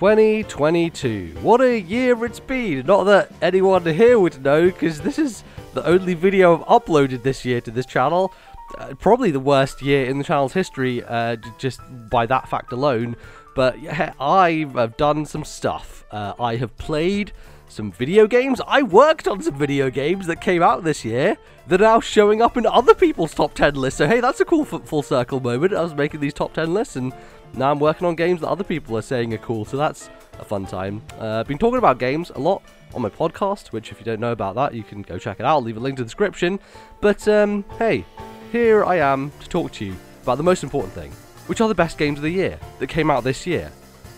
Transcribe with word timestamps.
2022. 0.00 1.36
What 1.42 1.60
a 1.60 1.78
year 1.78 2.24
it's 2.24 2.40
been. 2.40 2.86
Not 2.86 3.04
that 3.04 3.30
anyone 3.42 3.84
here 3.84 4.18
would 4.18 4.42
know, 4.42 4.64
because 4.64 5.02
this 5.02 5.18
is 5.18 5.44
the 5.74 5.86
only 5.86 6.14
video 6.14 6.56
I've 6.56 6.66
uploaded 6.68 7.22
this 7.22 7.44
year 7.44 7.60
to 7.60 7.70
this 7.70 7.84
channel. 7.84 8.32
Uh, 8.78 8.94
probably 8.94 9.30
the 9.30 9.40
worst 9.40 9.82
year 9.82 10.06
in 10.06 10.16
the 10.16 10.24
channel's 10.24 10.54
history, 10.54 11.04
uh, 11.04 11.36
just 11.58 11.82
by 12.08 12.24
that 12.24 12.48
fact 12.48 12.72
alone. 12.72 13.14
But 13.54 13.78
yeah, 13.82 14.14
I 14.18 14.66
have 14.74 14.96
done 14.96 15.26
some 15.26 15.44
stuff. 15.44 16.06
Uh, 16.10 16.32
I 16.40 16.56
have 16.56 16.74
played 16.78 17.34
some 17.68 17.92
video 17.92 18.26
games. 18.26 18.58
I 18.66 18.80
worked 18.82 19.28
on 19.28 19.42
some 19.42 19.58
video 19.58 19.90
games 19.90 20.26
that 20.28 20.40
came 20.40 20.62
out 20.62 20.82
this 20.82 21.04
year 21.04 21.36
that 21.68 21.82
are 21.82 21.84
now 21.84 22.00
showing 22.00 22.40
up 22.40 22.56
in 22.56 22.64
other 22.64 22.94
people's 22.94 23.34
top 23.34 23.52
10 23.52 23.74
lists. 23.74 23.98
So, 23.98 24.08
hey, 24.08 24.20
that's 24.20 24.40
a 24.40 24.46
cool 24.46 24.64
full 24.64 25.02
circle 25.02 25.40
moment. 25.40 25.74
I 25.74 25.82
was 25.82 25.94
making 25.94 26.20
these 26.20 26.32
top 26.34 26.54
10 26.54 26.72
lists 26.72 26.96
and 26.96 27.12
now 27.54 27.70
I'm 27.70 27.78
working 27.78 28.06
on 28.06 28.14
games 28.14 28.40
that 28.40 28.48
other 28.48 28.64
people 28.64 28.96
are 28.96 29.02
saying 29.02 29.34
are 29.34 29.38
cool. 29.38 29.64
So, 29.64 29.76
that's 29.76 30.10
a 30.38 30.44
fun 30.44 30.66
time. 30.66 31.02
Uh, 31.18 31.40
I've 31.40 31.48
been 31.48 31.58
talking 31.58 31.78
about 31.78 31.98
games 31.98 32.30
a 32.34 32.38
lot 32.38 32.62
on 32.94 33.02
my 33.02 33.10
podcast, 33.10 33.68
which, 33.68 33.90
if 33.90 33.98
you 33.98 34.04
don't 34.04 34.20
know 34.20 34.32
about 34.32 34.54
that, 34.54 34.74
you 34.74 34.82
can 34.82 35.02
go 35.02 35.18
check 35.18 35.40
it 35.40 35.44
out. 35.44 35.56
I'll 35.56 35.62
leave 35.62 35.76
a 35.76 35.80
link 35.80 35.96
to 35.96 36.02
the 36.02 36.06
description. 36.06 36.60
But, 37.00 37.26
um, 37.28 37.64
hey, 37.78 38.04
here 38.52 38.84
I 38.84 38.96
am 38.96 39.32
to 39.40 39.48
talk 39.48 39.72
to 39.72 39.84
you 39.84 39.96
about 40.22 40.36
the 40.36 40.42
most 40.42 40.62
important 40.62 40.92
thing, 40.92 41.12
which 41.46 41.60
are 41.60 41.68
the 41.68 41.74
best 41.74 41.98
games 41.98 42.18
of 42.18 42.22
the 42.22 42.30
year 42.30 42.58
that 42.78 42.86
came 42.88 43.10
out 43.10 43.24
this 43.24 43.46
year. 43.46 43.70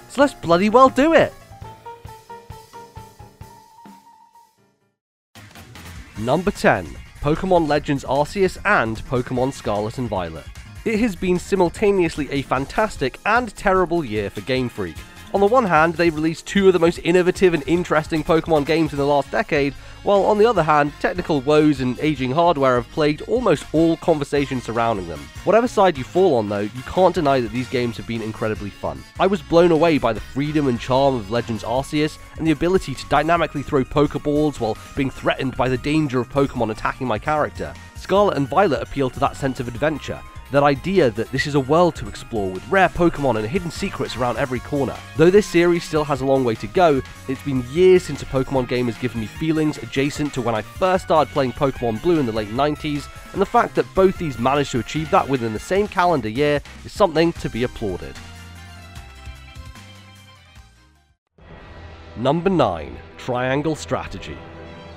So, 0.08 0.20
let's 0.20 0.34
bloody 0.34 0.69
well 0.69 0.88
do 0.88 1.14
it! 1.14 1.33
Number 6.19 6.50
10 6.50 6.86
Pokemon 7.20 7.69
Legends 7.69 8.05
Arceus 8.05 8.58
and 8.64 8.98
Pokemon 8.98 9.52
Scarlet 9.52 9.98
and 9.98 10.08
Violet. 10.08 10.44
It 10.84 10.98
has 10.98 11.14
been 11.14 11.38
simultaneously 11.38 12.28
a 12.32 12.42
fantastic 12.42 13.20
and 13.24 13.54
terrible 13.54 14.04
year 14.04 14.30
for 14.30 14.41
Game 14.41 14.68
Freak. 14.68 14.96
On 15.32 15.41
the 15.41 15.46
one 15.46 15.64
hand, 15.64 15.95
they 15.95 16.10
released 16.10 16.45
two 16.45 16.66
of 16.66 16.72
the 16.72 16.80
most 16.80 16.98
innovative 17.05 17.55
and 17.55 17.62
interesting 17.68 18.24
Pokemon 18.24 18.66
games 18.66 18.92
in 18.92 18.98
the 18.98 19.06
last 19.06 19.30
decade, 19.30 19.75
while 20.03 20.25
on 20.25 20.38
the 20.38 20.44
other 20.44 20.64
hand, 20.64 20.92
technical 20.98 21.41
woes 21.41 21.80
and 21.80 22.00
aging 22.00 22.33
hardware 22.33 22.75
have 22.75 22.91
plagued 22.91 23.22
almost 23.22 23.64
all 23.72 23.97
conversations 23.98 24.64
surrounding 24.64 25.06
them. 25.06 25.20
Whatever 25.44 25.69
side 25.69 25.97
you 25.97 26.03
fall 26.03 26.34
on 26.34 26.48
though, 26.48 26.58
you 26.58 26.83
can't 26.83 27.14
deny 27.14 27.41
that 27.41 27.53
these 27.53 27.69
games 27.69 27.97
have 27.97 28.08
been 28.08 28.20
incredibly 28.20 28.70
fun. 28.70 29.05
I 29.20 29.28
was 29.28 29.41
blown 29.41 29.70
away 29.70 29.98
by 29.98 30.12
the 30.12 30.20
freedom 30.20 30.66
and 30.66 30.80
charm 30.80 31.14
of 31.14 31.30
Legends 31.30 31.62
Arceus 31.62 32.19
and 32.38 32.47
the 32.47 32.50
ability 32.50 32.97
to 32.97 33.08
dynamically 33.08 33.62
throw 33.62 33.84
Pokeballs 33.84 34.58
while 34.58 34.77
being 34.97 35.10
threatened 35.10 35.56
by 35.56 35.69
the 35.69 35.78
danger 35.78 36.19
of 36.19 36.28
Pokemon 36.28 36.72
attacking 36.72 37.06
my 37.06 37.20
character. 37.20 37.72
Scarlet 37.94 38.36
and 38.36 38.48
Violet 38.48 38.83
appeal 38.83 39.08
to 39.10 39.20
that 39.20 39.36
sense 39.36 39.60
of 39.60 39.69
adventure, 39.69 40.20
that 40.53 40.62
idea 40.62 41.11
that 41.11 41.33
this 41.33 41.47
is 41.47 41.55
a 41.55 41.61
world 41.61 41.97
to 41.97 42.06
explore 42.06 42.50
with 42.50 42.69
rare 42.69 42.91
Pokemon 42.91 43.39
and 43.39 43.48
hidden 43.48 43.70
secrets 43.70 44.17
around 44.17 44.36
every 44.36 44.61
corner. 44.61 44.97
Though 45.17 45.31
this 45.31 45.47
series 45.47 45.83
still 45.83 46.05
has 46.05 46.20
a 46.20 46.27
long 46.27 46.44
way 46.44 46.55
to 46.56 46.67
go, 46.69 47.03
it's 47.27 47.42
been 47.42 47.64
years 47.70 48.03
since 48.03 48.22
a 48.22 48.27
Pokemon 48.27 48.69
game 48.69 48.86
has 48.86 48.98
given 48.98 49.20
me 49.20 49.27
feelings 49.27 49.78
adjacent 49.78 50.34
to 50.34 50.42
when 50.42 50.55
I 50.55 50.62
first 50.62 51.05
started 51.05 51.33
playing 51.33 51.53
Pokemon 51.53 52.03
Blue 52.03 52.20
in 52.20 52.27
the 52.27 52.33
late 52.33 52.50
90s, 52.50 53.09
and 53.33 53.41
the 53.41 53.47
fact 53.47 53.75
that 53.75 53.86
both 53.94 54.19
these 54.19 54.39
managed 54.39 54.72
to 54.72 54.81
achieve 54.81 55.11
that 55.11 55.27
within 55.27 55.55
the 55.55 55.59
same 55.59 55.89
calendar 55.89 56.28
year 56.28 56.61
is 56.84 56.92
something 56.92 57.33
to 57.34 57.48
be 57.48 57.64
applauded. 57.64 58.14
Number 62.16 62.50
9 62.50 62.98
Triangle 63.16 63.75
Strategy. 63.75 64.37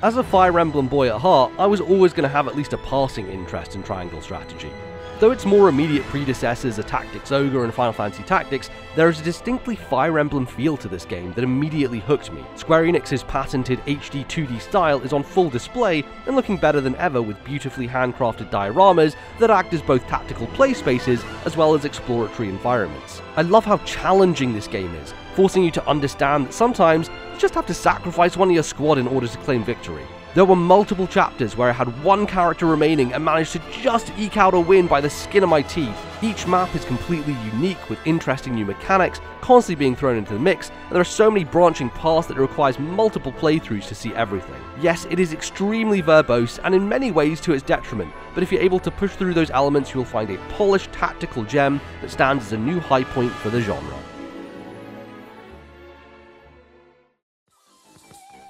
As 0.02 0.18
a 0.18 0.24
Fire 0.24 0.60
Emblem 0.60 0.90
boy 0.90 1.08
at 1.08 1.22
heart, 1.22 1.54
I 1.58 1.66
was 1.66 1.80
always 1.80 2.12
going 2.12 2.24
to 2.24 2.30
have 2.30 2.50
at 2.50 2.58
least 2.58 2.74
a 2.74 2.78
passing 2.80 3.28
interest 3.30 3.76
in 3.76 3.84
Triangle 3.84 4.22
Strategy. 4.22 4.72
Though 5.18 5.32
its 5.32 5.46
more 5.46 5.70
immediate 5.70 6.04
predecessors 6.08 6.78
are 6.78 6.84
Tactics 6.84 7.32
Ogre 7.32 7.64
and 7.64 7.74
Final 7.74 7.94
Fantasy 7.94 8.24
Tactics, 8.24 8.70
there 8.98 9.08
is 9.08 9.22
a 9.22 9.24
distinctly 9.24 9.78
Fire 9.78 10.20
Emblem 10.20 10.46
feel 10.46 10.76
to 10.76 10.90
this 10.90 11.06
game 11.06 11.32
that 11.34 11.44
immediately 11.44 12.00
hooked 12.00 12.34
me. 12.34 12.44
Square 12.58 12.84
Enix's 12.84 13.24
patented 13.24 13.80
HD 13.86 14.28
2D 14.28 14.60
style 14.60 15.00
is 15.04 15.14
on 15.14 15.24
full 15.24 15.50
display 15.50 16.04
and 16.26 16.36
looking 16.36 16.58
better 16.58 16.82
than 16.82 16.98
ever 16.98 17.22
with 17.22 17.42
beautifully 17.46 17.88
handcrafted 17.88 18.52
dioramas 18.52 19.16
that 19.40 19.50
act 19.50 19.74
as 19.74 19.82
both 19.82 20.06
tactical 20.08 20.48
play 20.48 20.74
spaces 20.74 21.24
as 21.46 21.56
well 21.56 21.74
as 21.74 21.86
exploratory 21.86 22.50
environments. 22.50 23.22
I 23.38 23.44
love 23.44 23.64
how 23.64 23.78
challenging 23.80 24.54
this 24.54 24.68
game 24.68 24.94
is, 24.96 25.14
forcing 25.34 25.64
you 25.64 25.72
to 25.72 25.88
understand 25.88 26.48
that 26.48 26.54
sometimes 26.54 27.08
you 27.08 27.40
just 27.40 27.56
have 27.56 27.68
to 27.68 27.74
sacrifice 27.74 28.36
one 28.36 28.50
of 28.50 28.54
your 28.54 28.64
squad 28.64 28.98
in 28.98 29.08
order 29.08 29.28
to 29.28 29.38
claim 29.40 29.64
victory. 29.64 30.04
There 30.36 30.44
were 30.44 30.58
multiple 30.58 31.08
chapters 31.08 31.56
where 31.56 31.70
I 31.70 31.72
had 31.72 32.04
one 32.04 32.28
character 32.28 32.66
remaining 32.66 33.14
and 33.14 33.24
managed 33.24 33.54
to 33.54 33.62
just 33.72 34.12
eke 34.18 34.36
out 34.36 34.54
a 34.54 34.60
win 34.60 34.86
by 34.86 35.00
the 35.00 35.10
skin 35.10 35.44
of 35.44 35.50
my 35.50 35.62
teeth. 35.62 35.96
Each 36.22 36.46
map 36.46 36.76
is 36.76 36.84
completely 36.84 37.38
unique 37.54 37.90
with 37.90 38.06
interesting 38.06 38.56
new 38.56 38.66
mechanics 38.66 39.22
constantly 39.40 39.80
being 39.80 39.96
thrown 39.96 40.18
into 40.18 40.34
the 40.34 40.40
mix, 40.40 40.72
and 40.72 40.92
there 40.92 41.00
are 41.00 41.06
so 41.06 41.32
many 41.32 41.46
branching 41.46 41.90
paths 41.90 42.28
that 42.28 42.36
it 42.36 42.42
requires 42.42 42.78
multiple 42.78 43.32
playthroughs 43.32 43.88
to 43.88 43.96
see 43.96 44.14
everything. 44.14 44.62
Yes, 44.82 45.08
it 45.10 45.22
is 45.22 45.32
extremely 45.32 46.02
verbose 46.02 46.60
and 46.66 46.76
in 46.76 46.90
many 46.90 47.12
ways 47.12 47.40
to 47.40 47.54
its 47.54 47.64
detriment, 47.64 48.12
but 48.34 48.44
if 48.44 48.52
you're 48.52 48.62
able 48.62 48.80
to 48.80 48.92
push 48.92 49.16
through 49.16 49.36
those 49.36 49.52
elements, 49.52 49.94
you 49.94 50.00
will 50.00 50.06
find 50.06 50.30
a 50.30 50.38
polished 50.58 50.92
tactical 50.92 51.46
gem 51.46 51.80
that 52.02 52.12
stands 52.12 52.48
as 52.48 52.52
a 52.52 52.58
new 52.58 52.82
high 52.82 53.06
point 53.06 53.32
for 53.32 53.50
the 53.50 53.62
genre. 53.62 53.98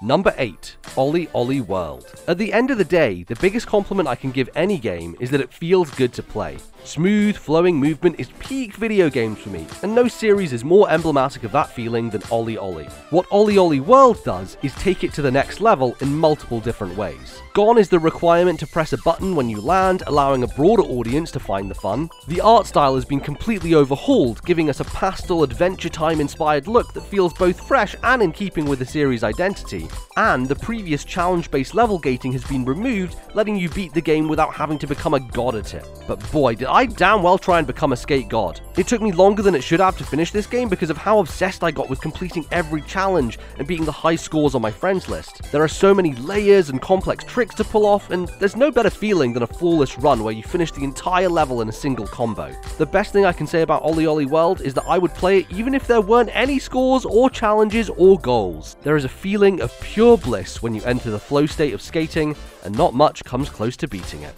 Number 0.05 0.35
8. 0.38 0.75
OlliOlli 0.97 1.66
World. 1.66 2.13
At 2.27 2.38
the 2.38 2.53
end 2.53 2.69
of 2.69 2.77
the 2.77 2.85
day, 2.85 3.23
the 3.23 3.35
biggest 3.38 3.66
compliment 3.66 4.07
I 4.07 4.13
can 4.13 4.29
give 4.29 4.51
any 4.55 4.77
game 4.77 5.16
is 5.19 5.31
that 5.31 5.41
it 5.41 5.51
feels 5.51 5.89
good 5.89 6.13
to 6.13 6.21
play. 6.21 6.57
Smooth, 6.83 7.35
flowing 7.35 7.77
movement 7.77 8.19
is 8.19 8.29
peak 8.38 8.75
video 8.75 9.09
games 9.09 9.39
for 9.39 9.49
me, 9.49 9.66
and 9.81 9.95
no 9.95 10.07
series 10.07 10.53
is 10.53 10.63
more 10.63 10.88
emblematic 10.91 11.43
of 11.43 11.51
that 11.53 11.71
feeling 11.71 12.11
than 12.11 12.21
Ollie 12.29 12.59
Ollie. 12.59 12.85
What 13.09 13.27
OlliOlli 13.29 13.79
World 13.79 14.23
does 14.23 14.57
is 14.61 14.75
take 14.75 15.03
it 15.03 15.11
to 15.13 15.23
the 15.23 15.31
next 15.31 15.59
level 15.59 15.97
in 16.01 16.16
multiple 16.16 16.59
different 16.59 16.95
ways. 16.95 17.41
Gone 17.55 17.79
is 17.79 17.89
the 17.89 17.97
requirement 17.97 18.59
to 18.59 18.67
press 18.67 18.93
a 18.93 18.99
button 18.99 19.35
when 19.35 19.49
you 19.49 19.59
land, 19.59 20.03
allowing 20.05 20.43
a 20.43 20.47
broader 20.49 20.83
audience 20.83 21.31
to 21.31 21.39
find 21.39 21.72
the 21.72 21.75
fun. 21.75 22.09
The 22.27 22.41
art 22.41 22.67
style 22.67 22.93
has 22.93 23.05
been 23.05 23.19
completely 23.19 23.73
overhauled, 23.73 24.43
giving 24.45 24.69
us 24.69 24.79
a 24.79 24.85
pastel 24.85 25.41
Adventure 25.41 25.89
Time 25.89 26.22
inspired 26.22 26.67
look 26.67 26.93
that 26.93 27.07
feels 27.07 27.33
both 27.33 27.67
fresh 27.67 27.95
and 28.03 28.22
in 28.22 28.31
keeping 28.31 28.66
with 28.66 28.77
the 28.77 28.85
series' 28.85 29.23
identity. 29.23 29.87
And 30.17 30.47
the 30.47 30.56
previous 30.56 31.03
challenge 31.03 31.51
based 31.51 31.75
level 31.75 32.00
gating 32.00 32.31
has 32.31 32.44
been 32.45 32.63
removed, 32.63 33.17
letting 33.33 33.57
you 33.57 33.69
beat 33.69 33.94
the 33.94 34.01
game 34.01 34.28
without 34.28 34.53
having 34.53 34.78
to 34.79 34.88
become 34.88 35.13
a 35.13 35.19
god 35.19 35.56
at 35.56 35.73
it. 35.73 35.85
But 36.07 36.31
boy, 36.31 36.56
did 36.56 36.67
I 36.67 36.85
damn 36.85 37.22
well 37.22 37.38
try 37.38 37.57
and 37.57 37.67
become 37.67 37.91
a 37.91 37.97
skate 37.97 38.29
god. 38.29 38.61
It 38.78 38.88
took 38.88 39.01
me 39.01 39.11
longer 39.11 39.41
than 39.41 39.55
it 39.55 39.63
should 39.63 39.79
have 39.79 39.97
to 39.97 40.03
finish 40.03 40.31
this 40.31 40.47
game 40.47 40.69
because 40.69 40.89
of 40.89 40.97
how 40.97 41.19
obsessed 41.19 41.63
I 41.63 41.72
got 41.72 41.89
with 41.89 42.01
completing 42.01 42.45
every 42.51 42.81
challenge 42.81 43.39
and 43.57 43.67
beating 43.67 43.85
the 43.85 43.91
high 43.91 44.16
scores 44.16 44.55
on 44.55 44.61
my 44.61 44.72
friends 44.72 45.09
list. 45.09 45.41
There 45.51 45.63
are 45.63 45.67
so 45.67 45.94
many 45.94 46.13
layers 46.16 46.69
and 46.69 46.81
complex 46.81 47.23
tricks 47.23 47.55
to 47.55 47.63
pull 47.63 47.85
off, 47.85 48.11
and 48.11 48.28
there's 48.39 48.55
no 48.55 48.72
better 48.72 48.89
feeling 48.89 49.34
than 49.34 49.44
a 49.44 49.47
flawless 49.47 49.97
run 49.97 50.23
where 50.23 50.34
you 50.34 50.44
finish 50.44 50.72
the 50.72 50.84
entire 50.84 51.29
level 51.29 51.61
in 51.61 51.69
a 51.69 51.73
single 51.73 52.07
combo. 52.07 52.53
The 52.78 52.85
best 52.85 53.11
thing 53.11 53.25
I 53.25 53.34
can 53.34 53.47
say 53.47 53.61
about 53.61 53.84
OlliOlli 53.84 54.28
World 54.28 54.61
is 54.61 54.73
that 54.75 54.85
I 54.88 54.97
would 54.97 55.13
play 55.13 55.39
it 55.39 55.51
even 55.51 55.73
if 55.73 55.88
there 55.88 56.01
weren't 56.01 56.29
any 56.34 56.59
scores 56.59 57.05
or 57.05 57.29
challenges 57.29 57.89
or 57.89 58.19
goals. 58.19 58.78
There 58.81 58.95
is 58.95 59.05
a 59.05 59.09
feeling 59.09 59.61
of 59.61 59.72
pure 59.85 60.18
bliss 60.18 60.62
when 60.62 60.73
you 60.73 60.84
enter 60.84 61.12
the 61.12 61.19
flow 61.19 61.46
state 61.46 61.73
of 61.73 61.81
skating, 61.81 62.35
and 62.63 62.75
not 62.75 62.94
much 62.94 63.23
comes 63.23 63.50
close 63.50 63.78
to 63.78 63.88
beating 63.88 64.23
it. 64.23 64.34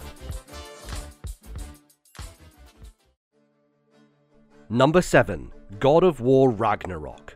Number 4.68 5.00
7 5.00 5.50
God 5.80 6.04
of 6.04 6.20
War 6.20 6.50
Ragnarok. 6.50 7.27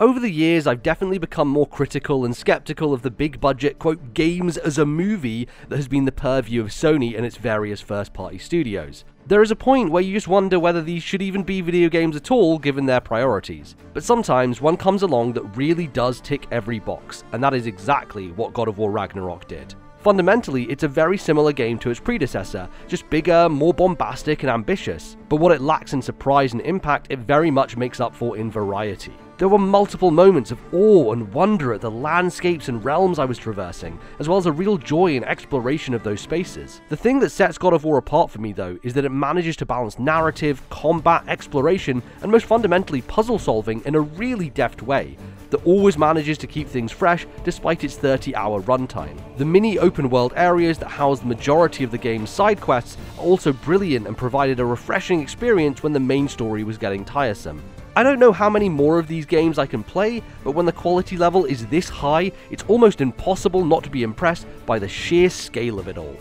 Over 0.00 0.18
the 0.18 0.30
years, 0.30 0.66
I've 0.66 0.82
definitely 0.82 1.18
become 1.18 1.46
more 1.46 1.68
critical 1.68 2.24
and 2.24 2.34
skeptical 2.34 2.92
of 2.92 3.02
the 3.02 3.12
big 3.12 3.40
budget, 3.40 3.78
quote, 3.78 4.12
games 4.12 4.56
as 4.56 4.76
a 4.76 4.84
movie 4.84 5.46
that 5.68 5.76
has 5.76 5.86
been 5.86 6.04
the 6.04 6.10
purview 6.10 6.62
of 6.62 6.70
Sony 6.70 7.16
and 7.16 7.24
its 7.24 7.36
various 7.36 7.80
first 7.80 8.12
party 8.12 8.36
studios. 8.38 9.04
There 9.28 9.40
is 9.40 9.52
a 9.52 9.56
point 9.56 9.92
where 9.92 10.02
you 10.02 10.12
just 10.12 10.26
wonder 10.26 10.58
whether 10.58 10.82
these 10.82 11.04
should 11.04 11.22
even 11.22 11.44
be 11.44 11.60
video 11.60 11.88
games 11.88 12.16
at 12.16 12.32
all 12.32 12.58
given 12.58 12.86
their 12.86 13.00
priorities. 13.00 13.76
But 13.92 14.02
sometimes 14.02 14.60
one 14.60 14.76
comes 14.76 15.02
along 15.02 15.34
that 15.34 15.56
really 15.56 15.86
does 15.86 16.20
tick 16.20 16.48
every 16.50 16.80
box, 16.80 17.22
and 17.30 17.42
that 17.44 17.54
is 17.54 17.68
exactly 17.68 18.32
what 18.32 18.52
God 18.52 18.66
of 18.66 18.78
War 18.78 18.90
Ragnarok 18.90 19.46
did. 19.46 19.76
Fundamentally, 19.98 20.64
it's 20.64 20.82
a 20.82 20.88
very 20.88 21.16
similar 21.16 21.52
game 21.52 21.78
to 21.78 21.90
its 21.90 22.00
predecessor, 22.00 22.68
just 22.88 23.08
bigger, 23.10 23.48
more 23.48 23.72
bombastic, 23.72 24.42
and 24.42 24.50
ambitious. 24.50 25.16
But 25.28 25.36
what 25.36 25.52
it 25.52 25.60
lacks 25.60 25.92
in 25.92 26.02
surprise 26.02 26.52
and 26.52 26.62
impact, 26.62 27.06
it 27.10 27.20
very 27.20 27.52
much 27.52 27.76
makes 27.76 28.00
up 28.00 28.12
for 28.12 28.36
in 28.36 28.50
variety. 28.50 29.14
There 29.36 29.48
were 29.48 29.58
multiple 29.58 30.12
moments 30.12 30.52
of 30.52 30.60
awe 30.72 31.12
and 31.12 31.32
wonder 31.34 31.74
at 31.74 31.80
the 31.80 31.90
landscapes 31.90 32.68
and 32.68 32.84
realms 32.84 33.18
I 33.18 33.24
was 33.24 33.36
traversing, 33.36 33.98
as 34.20 34.28
well 34.28 34.38
as 34.38 34.46
a 34.46 34.52
real 34.52 34.78
joy 34.78 35.16
in 35.16 35.24
exploration 35.24 35.92
of 35.92 36.04
those 36.04 36.20
spaces. 36.20 36.80
The 36.88 36.96
thing 36.96 37.18
that 37.18 37.30
sets 37.30 37.58
God 37.58 37.72
of 37.72 37.82
War 37.82 37.98
apart 37.98 38.30
for 38.30 38.40
me, 38.40 38.52
though, 38.52 38.78
is 38.84 38.94
that 38.94 39.04
it 39.04 39.10
manages 39.10 39.56
to 39.56 39.66
balance 39.66 39.98
narrative, 39.98 40.62
combat, 40.70 41.24
exploration, 41.26 42.00
and 42.22 42.30
most 42.30 42.46
fundamentally 42.46 43.02
puzzle 43.02 43.40
solving 43.40 43.82
in 43.84 43.96
a 43.96 44.00
really 44.00 44.50
deft 44.50 44.82
way 44.82 45.16
that 45.50 45.66
always 45.66 45.98
manages 45.98 46.38
to 46.38 46.46
keep 46.46 46.68
things 46.68 46.92
fresh 46.92 47.26
despite 47.42 47.82
its 47.82 47.96
30 47.96 48.36
hour 48.36 48.62
runtime. 48.62 49.18
The 49.36 49.44
mini 49.44 49.80
open 49.80 50.10
world 50.10 50.32
areas 50.36 50.78
that 50.78 50.90
house 50.90 51.18
the 51.18 51.26
majority 51.26 51.82
of 51.82 51.90
the 51.90 51.98
game's 51.98 52.30
side 52.30 52.60
quests 52.60 52.96
are 53.18 53.24
also 53.24 53.52
brilliant 53.52 54.06
and 54.06 54.16
provided 54.16 54.60
a 54.60 54.64
refreshing 54.64 55.20
experience 55.20 55.82
when 55.82 55.92
the 55.92 55.98
main 55.98 56.28
story 56.28 56.62
was 56.62 56.78
getting 56.78 57.04
tiresome. 57.04 57.60
I 57.96 58.02
don't 58.02 58.18
know 58.18 58.32
how 58.32 58.50
many 58.50 58.68
more 58.68 58.98
of 58.98 59.06
these 59.06 59.24
games 59.24 59.56
I 59.56 59.66
can 59.66 59.84
play, 59.84 60.20
but 60.42 60.52
when 60.52 60.66
the 60.66 60.72
quality 60.72 61.16
level 61.16 61.44
is 61.44 61.66
this 61.68 61.88
high, 61.88 62.32
it's 62.50 62.64
almost 62.66 63.00
impossible 63.00 63.64
not 63.64 63.84
to 63.84 63.90
be 63.90 64.02
impressed 64.02 64.46
by 64.66 64.80
the 64.80 64.88
sheer 64.88 65.30
scale 65.30 65.78
of 65.78 65.86
it 65.86 65.96
all. 65.96 66.16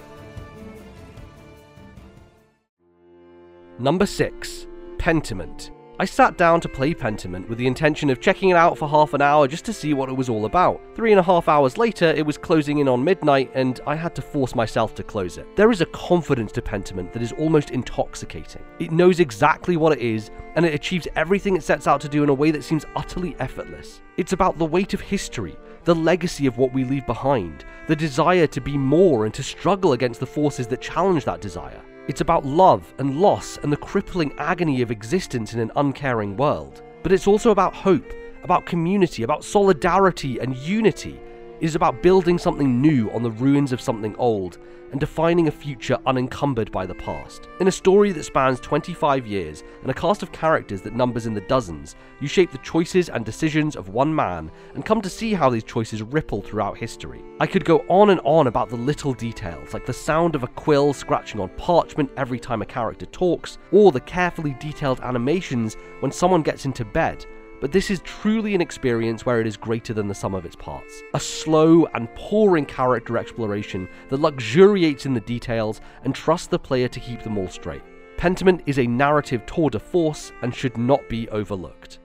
Number 3.79 4.05
6. 4.05 4.67
Pentiment. 4.97 5.72
I 5.99 6.05
sat 6.05 6.37
down 6.37 6.59
to 6.61 6.67
play 6.67 6.95
Pentiment 6.95 7.47
with 7.47 7.59
the 7.59 7.67
intention 7.67 8.09
of 8.09 8.19
checking 8.19 8.49
it 8.49 8.55
out 8.55 8.79
for 8.79 8.89
half 8.89 9.13
an 9.13 9.21
hour 9.21 9.47
just 9.47 9.63
to 9.65 9.73
see 9.73 9.93
what 9.93 10.09
it 10.09 10.17
was 10.17 10.27
all 10.27 10.45
about. 10.45 10.81
Three 10.95 11.11
and 11.11 11.19
a 11.19 11.23
half 11.23 11.47
hours 11.47 11.77
later, 11.77 12.07
it 12.07 12.25
was 12.25 12.35
closing 12.35 12.79
in 12.79 12.87
on 12.87 13.03
midnight, 13.03 13.51
and 13.53 13.79
I 13.85 13.93
had 13.93 14.15
to 14.15 14.21
force 14.23 14.55
myself 14.55 14.95
to 14.95 15.03
close 15.03 15.37
it. 15.37 15.45
There 15.55 15.69
is 15.69 15.81
a 15.81 15.85
confidence 15.87 16.51
to 16.53 16.63
Pentiment 16.63 17.13
that 17.13 17.21
is 17.21 17.31
almost 17.33 17.69
intoxicating. 17.69 18.63
It 18.79 18.91
knows 18.91 19.19
exactly 19.19 19.77
what 19.77 19.93
it 19.93 19.99
is, 19.99 20.31
and 20.55 20.65
it 20.65 20.73
achieves 20.73 21.07
everything 21.15 21.55
it 21.55 21.63
sets 21.63 21.85
out 21.85 22.01
to 22.01 22.09
do 22.09 22.23
in 22.23 22.29
a 22.29 22.33
way 22.33 22.49
that 22.49 22.63
seems 22.63 22.85
utterly 22.95 23.35
effortless. 23.39 24.01
It's 24.17 24.33
about 24.33 24.57
the 24.57 24.65
weight 24.65 24.95
of 24.95 25.01
history, 25.01 25.55
the 25.83 25.93
legacy 25.93 26.47
of 26.47 26.57
what 26.57 26.73
we 26.73 26.85
leave 26.85 27.05
behind, 27.05 27.65
the 27.87 27.95
desire 27.95 28.47
to 28.47 28.61
be 28.61 28.79
more 28.79 29.25
and 29.25 29.33
to 29.35 29.43
struggle 29.43 29.93
against 29.93 30.19
the 30.19 30.25
forces 30.25 30.65
that 30.67 30.81
challenge 30.81 31.23
that 31.25 31.41
desire. 31.41 31.81
It's 32.05 32.19
about 32.19 32.45
love 32.45 32.93
and 32.97 33.21
loss 33.21 33.57
and 33.63 33.71
the 33.71 33.77
crippling 33.77 34.33
agony 34.37 34.81
of 34.81 34.91
existence 34.91 35.53
in 35.53 35.61
an 35.61 35.71
uncaring 35.77 36.35
world. 36.35 36.81
But 37.01 37.13
it's 37.13 37.27
also 37.27 37.51
about 37.51 37.73
hope, 37.73 38.11
about 38.43 38.65
community, 38.65 39.23
about 39.23 39.45
solidarity 39.45 40.39
and 40.39 40.53
unity. 40.57 41.17
It 41.63 41.67
is 41.67 41.75
about 41.75 42.03
building 42.03 42.37
something 42.37 42.81
new 42.81 43.09
on 43.11 43.23
the 43.23 43.31
ruins 43.31 43.71
of 43.71 43.79
something 43.79 44.17
old 44.17 44.57
and 44.91 44.99
defining 44.99 45.47
a 45.47 45.51
future 45.51 45.97
unencumbered 46.05 46.69
by 46.73 46.85
the 46.85 46.93
past. 46.93 47.47
In 47.61 47.69
a 47.69 47.71
story 47.71 48.11
that 48.11 48.25
spans 48.25 48.59
25 48.59 49.25
years 49.25 49.63
and 49.81 49.89
a 49.89 49.93
cast 49.93 50.23
of 50.23 50.33
characters 50.33 50.81
that 50.81 50.93
numbers 50.93 51.25
in 51.25 51.33
the 51.33 51.39
dozens, 51.39 51.95
you 52.19 52.27
shape 52.27 52.51
the 52.51 52.57
choices 52.57 53.07
and 53.07 53.23
decisions 53.23 53.77
of 53.77 53.87
one 53.87 54.13
man 54.13 54.51
and 54.75 54.83
come 54.83 55.01
to 55.01 55.09
see 55.09 55.33
how 55.33 55.49
these 55.49 55.63
choices 55.63 56.01
ripple 56.01 56.41
throughout 56.41 56.77
history. 56.77 57.23
I 57.39 57.47
could 57.47 57.63
go 57.63 57.85
on 57.87 58.09
and 58.09 58.19
on 58.25 58.47
about 58.47 58.67
the 58.67 58.75
little 58.75 59.13
details, 59.13 59.73
like 59.73 59.85
the 59.85 59.93
sound 59.93 60.35
of 60.35 60.43
a 60.43 60.47
quill 60.47 60.91
scratching 60.91 61.39
on 61.39 61.47
parchment 61.55 62.11
every 62.17 62.41
time 62.41 62.61
a 62.61 62.65
character 62.65 63.05
talks, 63.05 63.57
or 63.71 63.93
the 63.93 64.01
carefully 64.01 64.53
detailed 64.59 64.99
animations 64.99 65.77
when 66.01 66.11
someone 66.11 66.41
gets 66.41 66.65
into 66.65 66.83
bed 66.83 67.25
but 67.63 67.71
this 67.71 67.89
is 67.89 68.01
truly 68.01 68.53
an 68.55 68.59
experience 68.59 69.25
where 69.25 69.39
it 69.39 69.47
is 69.47 69.55
greater 69.55 69.93
than 69.93 70.09
the 70.09 70.13
sum 70.13 70.35
of 70.35 70.45
its 70.45 70.53
parts. 70.53 71.01
A 71.13 71.19
slow 71.19 71.85
and 71.93 72.13
pouring 72.13 72.65
character 72.65 73.17
exploration 73.17 73.87
that 74.09 74.19
luxuriates 74.19 75.05
in 75.05 75.13
the 75.13 75.21
details 75.21 75.79
and 76.03 76.13
trusts 76.13 76.47
the 76.47 76.59
player 76.59 76.89
to 76.89 76.99
keep 76.99 77.21
them 77.21 77.37
all 77.37 77.47
straight. 77.47 77.81
Pentiment 78.17 78.63
is 78.65 78.79
a 78.79 78.85
narrative 78.85 79.45
tour 79.45 79.69
de 79.69 79.79
force 79.79 80.33
and 80.41 80.53
should 80.53 80.77
not 80.77 81.07
be 81.07 81.29
overlooked. 81.29 81.99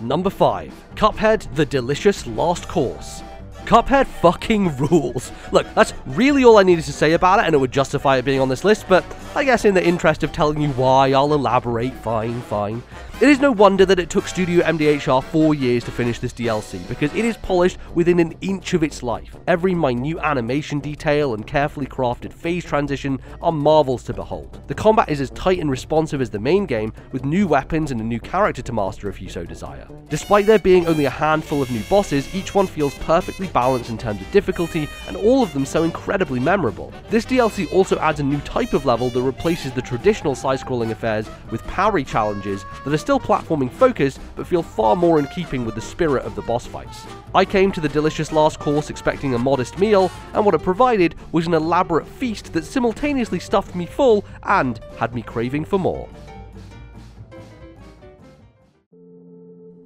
Number 0.00 0.28
5 0.28 0.74
Cuphead 0.96 1.54
The 1.54 1.66
Delicious 1.66 2.26
Last 2.26 2.66
Course. 2.66 3.22
Cuphead 3.68 4.06
fucking 4.06 4.74
rules. 4.78 5.30
Look, 5.52 5.66
that's 5.74 5.92
really 6.06 6.42
all 6.42 6.56
I 6.56 6.62
needed 6.62 6.86
to 6.86 6.92
say 6.92 7.12
about 7.12 7.40
it, 7.40 7.44
and 7.44 7.54
it 7.54 7.58
would 7.58 7.70
justify 7.70 8.16
it 8.16 8.24
being 8.24 8.40
on 8.40 8.48
this 8.48 8.64
list, 8.64 8.86
but 8.88 9.04
I 9.34 9.44
guess 9.44 9.66
in 9.66 9.74
the 9.74 9.86
interest 9.86 10.22
of 10.22 10.32
telling 10.32 10.62
you 10.62 10.70
why, 10.70 11.12
I'll 11.12 11.34
elaborate. 11.34 11.92
Fine, 11.92 12.40
fine. 12.40 12.82
It 13.20 13.28
is 13.28 13.40
no 13.40 13.50
wonder 13.50 13.84
that 13.84 13.98
it 13.98 14.10
took 14.10 14.28
Studio 14.28 14.64
MDHR 14.64 15.22
four 15.22 15.52
years 15.52 15.82
to 15.84 15.90
finish 15.90 16.18
this 16.18 16.32
DLC, 16.32 16.86
because 16.88 17.12
it 17.14 17.26
is 17.26 17.36
polished 17.36 17.76
within 17.94 18.20
an 18.20 18.32
inch 18.40 18.72
of 18.72 18.82
its 18.82 19.02
life. 19.02 19.36
Every 19.46 19.74
minute 19.74 20.18
animation 20.22 20.80
detail 20.80 21.34
and 21.34 21.46
carefully 21.46 21.86
crafted 21.86 22.32
phase 22.32 22.64
transition 22.64 23.20
are 23.42 23.52
marvels 23.52 24.04
to 24.04 24.14
behold. 24.14 24.62
The 24.68 24.74
combat 24.74 25.10
is 25.10 25.20
as 25.20 25.30
tight 25.30 25.58
and 25.58 25.70
responsive 25.70 26.22
as 26.22 26.30
the 26.30 26.38
main 26.38 26.64
game, 26.64 26.94
with 27.12 27.26
new 27.26 27.46
weapons 27.46 27.90
and 27.90 28.00
a 28.00 28.04
new 28.04 28.20
character 28.20 28.62
to 28.62 28.72
master 28.72 29.10
if 29.10 29.20
you 29.20 29.28
so 29.28 29.44
desire. 29.44 29.86
Despite 30.08 30.46
there 30.46 30.58
being 30.58 30.86
only 30.86 31.04
a 31.04 31.10
handful 31.10 31.60
of 31.60 31.70
new 31.70 31.82
bosses, 31.90 32.32
each 32.34 32.54
one 32.54 32.66
feels 32.66 32.94
perfectly 32.94 33.48
balanced 33.58 33.90
in 33.90 33.98
terms 33.98 34.20
of 34.20 34.30
difficulty, 34.30 34.88
and 35.08 35.16
all 35.16 35.42
of 35.42 35.52
them 35.52 35.66
so 35.66 35.82
incredibly 35.82 36.38
memorable. 36.38 36.92
This 37.10 37.26
DLC 37.26 37.66
also 37.72 37.98
adds 37.98 38.20
a 38.20 38.22
new 38.22 38.38
type 38.42 38.72
of 38.72 38.86
level 38.86 39.10
that 39.10 39.20
replaces 39.20 39.72
the 39.72 39.82
traditional 39.82 40.36
side-scrolling 40.36 40.92
affairs 40.92 41.28
with 41.50 41.66
parry 41.66 42.04
challenges 42.04 42.64
that 42.84 42.94
are 42.94 43.04
still 43.06 43.18
platforming 43.18 43.72
focused, 43.72 44.20
but 44.36 44.46
feel 44.46 44.62
far 44.62 44.94
more 44.94 45.18
in 45.18 45.26
keeping 45.26 45.64
with 45.64 45.74
the 45.74 45.80
spirit 45.80 46.24
of 46.24 46.36
the 46.36 46.42
boss 46.42 46.66
fights. 46.66 47.04
I 47.34 47.44
came 47.44 47.72
to 47.72 47.80
the 47.80 47.88
delicious 47.88 48.30
last 48.30 48.60
course 48.60 48.90
expecting 48.90 49.34
a 49.34 49.38
modest 49.40 49.76
meal, 49.76 50.08
and 50.34 50.46
what 50.46 50.54
it 50.54 50.62
provided 50.62 51.16
was 51.32 51.48
an 51.48 51.54
elaborate 51.54 52.06
feast 52.06 52.52
that 52.52 52.64
simultaneously 52.64 53.40
stuffed 53.40 53.74
me 53.74 53.86
full 53.86 54.24
and 54.44 54.78
had 54.98 55.16
me 55.16 55.22
craving 55.22 55.64
for 55.64 55.80
more. 55.80 56.08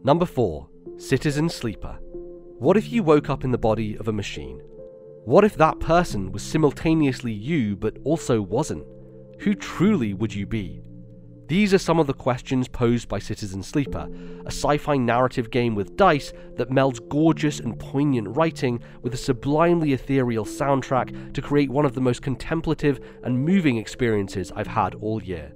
Number 0.04 0.26
4 0.26 0.68
Citizen 0.98 1.48
Sleeper. 1.48 2.01
What 2.62 2.76
if 2.76 2.92
you 2.92 3.02
woke 3.02 3.28
up 3.28 3.42
in 3.42 3.50
the 3.50 3.58
body 3.58 3.98
of 3.98 4.06
a 4.06 4.12
machine? 4.12 4.62
What 5.24 5.42
if 5.42 5.56
that 5.56 5.80
person 5.80 6.30
was 6.30 6.44
simultaneously 6.44 7.32
you 7.32 7.74
but 7.74 7.96
also 8.04 8.40
wasn't? 8.40 8.86
Who 9.40 9.56
truly 9.56 10.14
would 10.14 10.32
you 10.32 10.46
be? 10.46 10.80
These 11.48 11.74
are 11.74 11.78
some 11.78 11.98
of 11.98 12.06
the 12.06 12.14
questions 12.14 12.68
posed 12.68 13.08
by 13.08 13.18
Citizen 13.18 13.64
Sleeper, 13.64 14.08
a 14.44 14.52
sci 14.52 14.76
fi 14.76 14.96
narrative 14.96 15.50
game 15.50 15.74
with 15.74 15.96
dice 15.96 16.32
that 16.54 16.70
melds 16.70 17.00
gorgeous 17.08 17.58
and 17.58 17.76
poignant 17.80 18.36
writing 18.36 18.80
with 19.02 19.12
a 19.12 19.16
sublimely 19.16 19.92
ethereal 19.92 20.44
soundtrack 20.44 21.34
to 21.34 21.42
create 21.42 21.68
one 21.68 21.84
of 21.84 21.94
the 21.94 22.00
most 22.00 22.22
contemplative 22.22 23.00
and 23.24 23.44
moving 23.44 23.76
experiences 23.76 24.52
I've 24.54 24.68
had 24.68 24.94
all 24.94 25.20
year. 25.20 25.52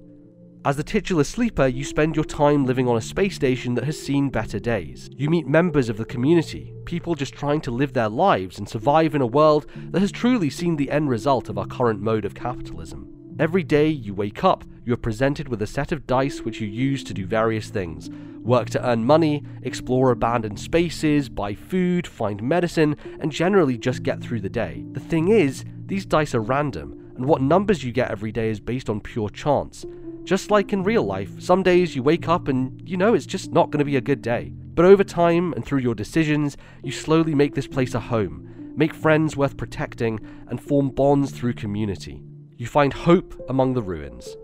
As 0.67 0.77
the 0.77 0.83
titular 0.83 1.23
sleeper, 1.23 1.69
you 1.69 1.85
spend 1.85 2.17
your 2.17 2.25
time 2.25 2.67
living 2.67 2.89
on 2.89 2.97
a 2.97 3.01
space 3.01 3.37
station 3.37 3.77
that 3.77 3.85
has 3.85 3.97
seen 3.97 4.31
better 4.31 4.59
days. 4.59 5.09
You 5.17 5.31
meet 5.31 5.47
members 5.47 5.89
of 5.89 5.97
the 5.97 6.05
community, 6.05 6.75
people 6.85 7.15
just 7.15 7.35
trying 7.35 7.61
to 7.61 7.71
live 7.71 7.93
their 7.93 8.09
lives 8.09 8.59
and 8.59 8.69
survive 8.69 9.15
in 9.15 9.23
a 9.23 9.29
world 9.29 9.67
that 9.91 10.01
has 10.01 10.11
truly 10.11 10.51
seen 10.51 10.75
the 10.75 10.91
end 10.91 11.09
result 11.09 11.49
of 11.49 11.57
our 11.57 11.69
current 11.69 12.01
mode 12.01 12.25
of 12.25 12.35
capitalism. 12.35 13.37
Every 13.39 13.63
day 13.63 13.87
you 13.87 14.13
wake 14.13 14.43
up, 14.43 14.65
you 14.85 14.93
are 14.93 14.97
presented 14.97 15.47
with 15.47 15.63
a 15.63 15.69
set 15.69 15.93
of 15.93 16.05
dice 16.05 16.41
which 16.41 16.61
you 16.61 16.67
use 16.67 17.05
to 17.05 17.15
do 17.15 17.27
various 17.27 17.69
things 17.69 18.11
work 18.43 18.69
to 18.71 18.85
earn 18.85 19.05
money, 19.05 19.45
explore 19.63 20.11
abandoned 20.11 20.59
spaces, 20.59 21.29
buy 21.29 21.55
food, 21.55 22.09
find 22.09 22.43
medicine, 22.43 22.97
and 23.21 23.31
generally 23.31 23.79
just 23.79 24.03
get 24.03 24.21
through 24.21 24.41
the 24.41 24.49
day. 24.49 24.85
The 24.93 25.01
thing 25.01 25.29
is, 25.29 25.65
these 25.87 26.05
dice 26.05 26.35
are 26.35 26.41
random, 26.41 27.13
and 27.17 27.25
what 27.25 27.41
numbers 27.41 27.85
you 27.85 27.93
get 27.93 28.11
every 28.11 28.33
day 28.33 28.51
is 28.51 28.59
based 28.59 28.91
on 28.91 29.01
pure 29.01 29.31
chance. 29.31 29.85
Just 30.27 30.51
like 30.51 30.73
in 30.73 30.83
real 30.83 31.05
life, 31.05 31.41
some 31.41 31.63
days 31.63 31.95
you 31.95 32.03
wake 32.03 32.29
up 32.29 32.49
and 32.49 32.83
you 32.85 32.97
know 32.97 33.15
it's 33.15 33.27
just 33.27 33.53
not 33.53 33.71
going 33.71 33.79
to 33.79 33.85
be 33.85 33.95
a 33.95 34.01
good 34.01 34.23
day. 34.23 34.53
But 34.75 34.85
over 34.85 35.05
time 35.05 35.53
and 35.53 35.65
through 35.65 35.79
your 35.79 35.95
decisions, 35.95 36.57
you 36.83 36.91
slowly 36.91 37.33
make 37.33 37.55
this 37.55 37.69
place 37.69 37.95
a 37.95 38.01
home, 38.01 38.73
make 38.77 38.93
friends 38.93 39.37
worth 39.37 39.57
protecting, 39.57 40.19
and 40.49 40.61
form 40.61 40.91
bonds 40.91 41.31
through 41.31 41.53
community. 41.53 42.25
You 42.57 42.67
find 42.67 42.93
hope 42.93 43.41
among 43.49 43.75
the 43.75 43.83
ruins. 43.83 44.37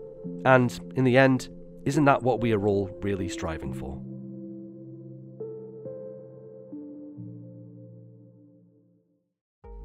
And 0.45 0.79
in 0.95 1.03
the 1.03 1.17
end, 1.17 1.49
isn't 1.83 2.05
that 2.05 2.23
what 2.23 2.39
we 2.39 2.53
are 2.53 2.65
all 2.65 2.89
really 3.01 3.27
striving 3.27 3.73
for? 3.73 4.01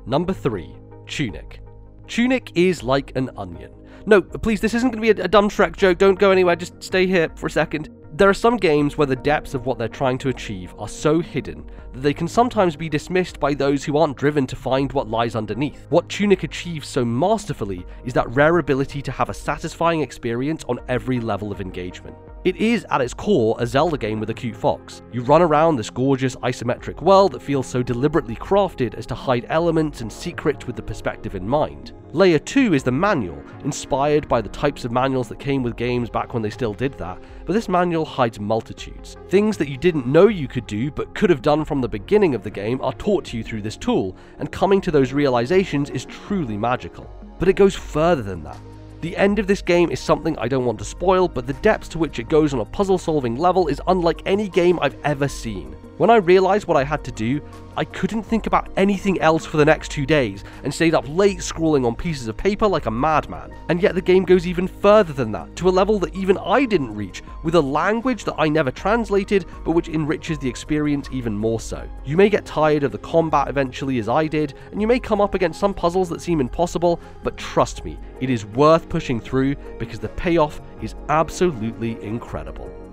Number 0.06 0.32
3 0.32 0.76
Tunic. 1.08 1.60
Tunic 2.06 2.52
is 2.54 2.84
like 2.84 3.16
an 3.16 3.30
onion. 3.36 3.77
No, 4.06 4.22
please, 4.22 4.60
this 4.60 4.74
isn't 4.74 4.90
going 4.90 5.02
to 5.02 5.14
be 5.14 5.20
a, 5.20 5.24
a 5.24 5.28
dumb 5.28 5.48
Shrek 5.48 5.76
joke. 5.76 5.98
Don't 5.98 6.18
go 6.18 6.30
anywhere. 6.30 6.56
Just 6.56 6.82
stay 6.82 7.06
here 7.06 7.28
for 7.36 7.46
a 7.46 7.50
second. 7.50 7.90
There 8.14 8.28
are 8.28 8.34
some 8.34 8.56
games 8.56 8.96
where 8.96 9.06
the 9.06 9.14
depths 9.14 9.54
of 9.54 9.66
what 9.66 9.78
they're 9.78 9.86
trying 9.86 10.18
to 10.18 10.28
achieve 10.28 10.74
are 10.78 10.88
so 10.88 11.20
hidden 11.20 11.70
that 11.92 12.00
they 12.00 12.14
can 12.14 12.26
sometimes 12.26 12.74
be 12.74 12.88
dismissed 12.88 13.38
by 13.38 13.54
those 13.54 13.84
who 13.84 13.96
aren't 13.96 14.16
driven 14.16 14.46
to 14.46 14.56
find 14.56 14.92
what 14.92 15.08
lies 15.08 15.36
underneath. 15.36 15.86
What 15.90 16.08
Tunic 16.08 16.42
achieves 16.42 16.88
so 16.88 17.04
masterfully 17.04 17.86
is 18.04 18.14
that 18.14 18.28
rare 18.30 18.58
ability 18.58 19.02
to 19.02 19.12
have 19.12 19.28
a 19.28 19.34
satisfying 19.34 20.00
experience 20.00 20.64
on 20.68 20.80
every 20.88 21.20
level 21.20 21.52
of 21.52 21.60
engagement. 21.60 22.16
It 22.44 22.54
is, 22.56 22.86
at 22.90 23.00
its 23.00 23.14
core, 23.14 23.56
a 23.58 23.66
Zelda 23.66 23.98
game 23.98 24.20
with 24.20 24.30
a 24.30 24.34
cute 24.34 24.54
fox. 24.54 25.02
You 25.12 25.22
run 25.22 25.42
around 25.42 25.74
this 25.74 25.90
gorgeous 25.90 26.36
isometric 26.36 27.02
world 27.02 27.32
that 27.32 27.42
feels 27.42 27.66
so 27.66 27.82
deliberately 27.82 28.36
crafted 28.36 28.94
as 28.94 29.06
to 29.06 29.14
hide 29.16 29.44
elements 29.48 30.02
and 30.02 30.12
secrets 30.12 30.64
with 30.64 30.76
the 30.76 30.82
perspective 30.82 31.34
in 31.34 31.48
mind. 31.48 31.94
Layer 32.12 32.38
2 32.38 32.74
is 32.74 32.84
the 32.84 32.92
manual, 32.92 33.42
inspired 33.64 34.28
by 34.28 34.40
the 34.40 34.48
types 34.50 34.84
of 34.84 34.92
manuals 34.92 35.28
that 35.28 35.40
came 35.40 35.64
with 35.64 35.76
games 35.76 36.08
back 36.08 36.32
when 36.32 36.42
they 36.42 36.48
still 36.48 36.72
did 36.72 36.94
that, 36.94 37.18
but 37.44 37.54
this 37.54 37.68
manual 37.68 38.04
hides 38.04 38.38
multitudes. 38.38 39.16
Things 39.28 39.56
that 39.56 39.68
you 39.68 39.76
didn't 39.76 40.06
know 40.06 40.28
you 40.28 40.46
could 40.46 40.66
do 40.68 40.92
but 40.92 41.14
could 41.16 41.30
have 41.30 41.42
done 41.42 41.64
from 41.64 41.80
the 41.80 41.88
beginning 41.88 42.36
of 42.36 42.44
the 42.44 42.50
game 42.50 42.80
are 42.82 42.94
taught 42.94 43.24
to 43.26 43.36
you 43.36 43.42
through 43.42 43.62
this 43.62 43.76
tool, 43.76 44.16
and 44.38 44.52
coming 44.52 44.80
to 44.82 44.92
those 44.92 45.12
realizations 45.12 45.90
is 45.90 46.04
truly 46.04 46.56
magical. 46.56 47.10
But 47.40 47.48
it 47.48 47.56
goes 47.56 47.74
further 47.74 48.22
than 48.22 48.44
that. 48.44 48.58
The 49.00 49.16
end 49.16 49.38
of 49.38 49.46
this 49.46 49.62
game 49.62 49.92
is 49.92 50.00
something 50.00 50.36
I 50.38 50.48
don't 50.48 50.64
want 50.64 50.80
to 50.80 50.84
spoil, 50.84 51.28
but 51.28 51.46
the 51.46 51.52
depths 51.54 51.88
to 51.90 51.98
which 51.98 52.18
it 52.18 52.28
goes 52.28 52.52
on 52.52 52.58
a 52.58 52.64
puzzle 52.64 52.98
solving 52.98 53.36
level 53.36 53.68
is 53.68 53.80
unlike 53.86 54.22
any 54.26 54.48
game 54.48 54.76
I've 54.82 54.96
ever 55.04 55.28
seen. 55.28 55.76
When 55.98 56.10
I 56.10 56.16
realised 56.16 56.66
what 56.66 56.76
I 56.76 56.82
had 56.82 57.04
to 57.04 57.12
do, 57.12 57.40
I 57.78 57.84
couldn't 57.84 58.24
think 58.24 58.48
about 58.48 58.72
anything 58.76 59.20
else 59.20 59.46
for 59.46 59.56
the 59.56 59.64
next 59.64 59.92
two 59.92 60.04
days 60.04 60.42
and 60.64 60.74
stayed 60.74 60.96
up 60.96 61.04
late 61.06 61.40
scrawling 61.40 61.84
on 61.84 61.94
pieces 61.94 62.26
of 62.26 62.36
paper 62.36 62.66
like 62.66 62.86
a 62.86 62.90
madman. 62.90 63.54
And 63.68 63.80
yet 63.80 63.94
the 63.94 64.02
game 64.02 64.24
goes 64.24 64.48
even 64.48 64.66
further 64.66 65.12
than 65.12 65.30
that, 65.30 65.54
to 65.54 65.68
a 65.68 65.70
level 65.70 66.00
that 66.00 66.12
even 66.12 66.38
I 66.38 66.64
didn't 66.64 66.96
reach, 66.96 67.22
with 67.44 67.54
a 67.54 67.60
language 67.60 68.24
that 68.24 68.34
I 68.36 68.48
never 68.48 68.72
translated, 68.72 69.46
but 69.64 69.76
which 69.76 69.90
enriches 69.90 70.40
the 70.40 70.48
experience 70.48 71.08
even 71.12 71.38
more 71.38 71.60
so. 71.60 71.88
You 72.04 72.16
may 72.16 72.28
get 72.28 72.44
tired 72.44 72.82
of 72.82 72.90
the 72.90 72.98
combat 72.98 73.46
eventually, 73.46 74.00
as 74.00 74.08
I 74.08 74.26
did, 74.26 74.54
and 74.72 74.80
you 74.80 74.88
may 74.88 74.98
come 74.98 75.20
up 75.20 75.36
against 75.36 75.60
some 75.60 75.72
puzzles 75.72 76.08
that 76.08 76.20
seem 76.20 76.40
impossible, 76.40 76.98
but 77.22 77.36
trust 77.36 77.84
me, 77.84 77.96
it 78.18 78.28
is 78.28 78.44
worth 78.44 78.88
pushing 78.88 79.20
through 79.20 79.54
because 79.78 80.00
the 80.00 80.08
payoff 80.08 80.60
is 80.82 80.96
absolutely 81.10 82.02
incredible. 82.02 82.87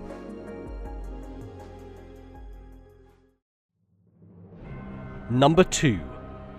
Number 5.29 5.63
2 5.63 5.99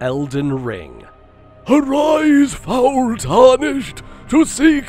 Elden 0.01 0.65
Ring. 0.65 1.07
Arise, 1.69 2.53
foul 2.53 3.17
tarnished, 3.17 4.03
to 4.29 4.45
seek 4.45 4.85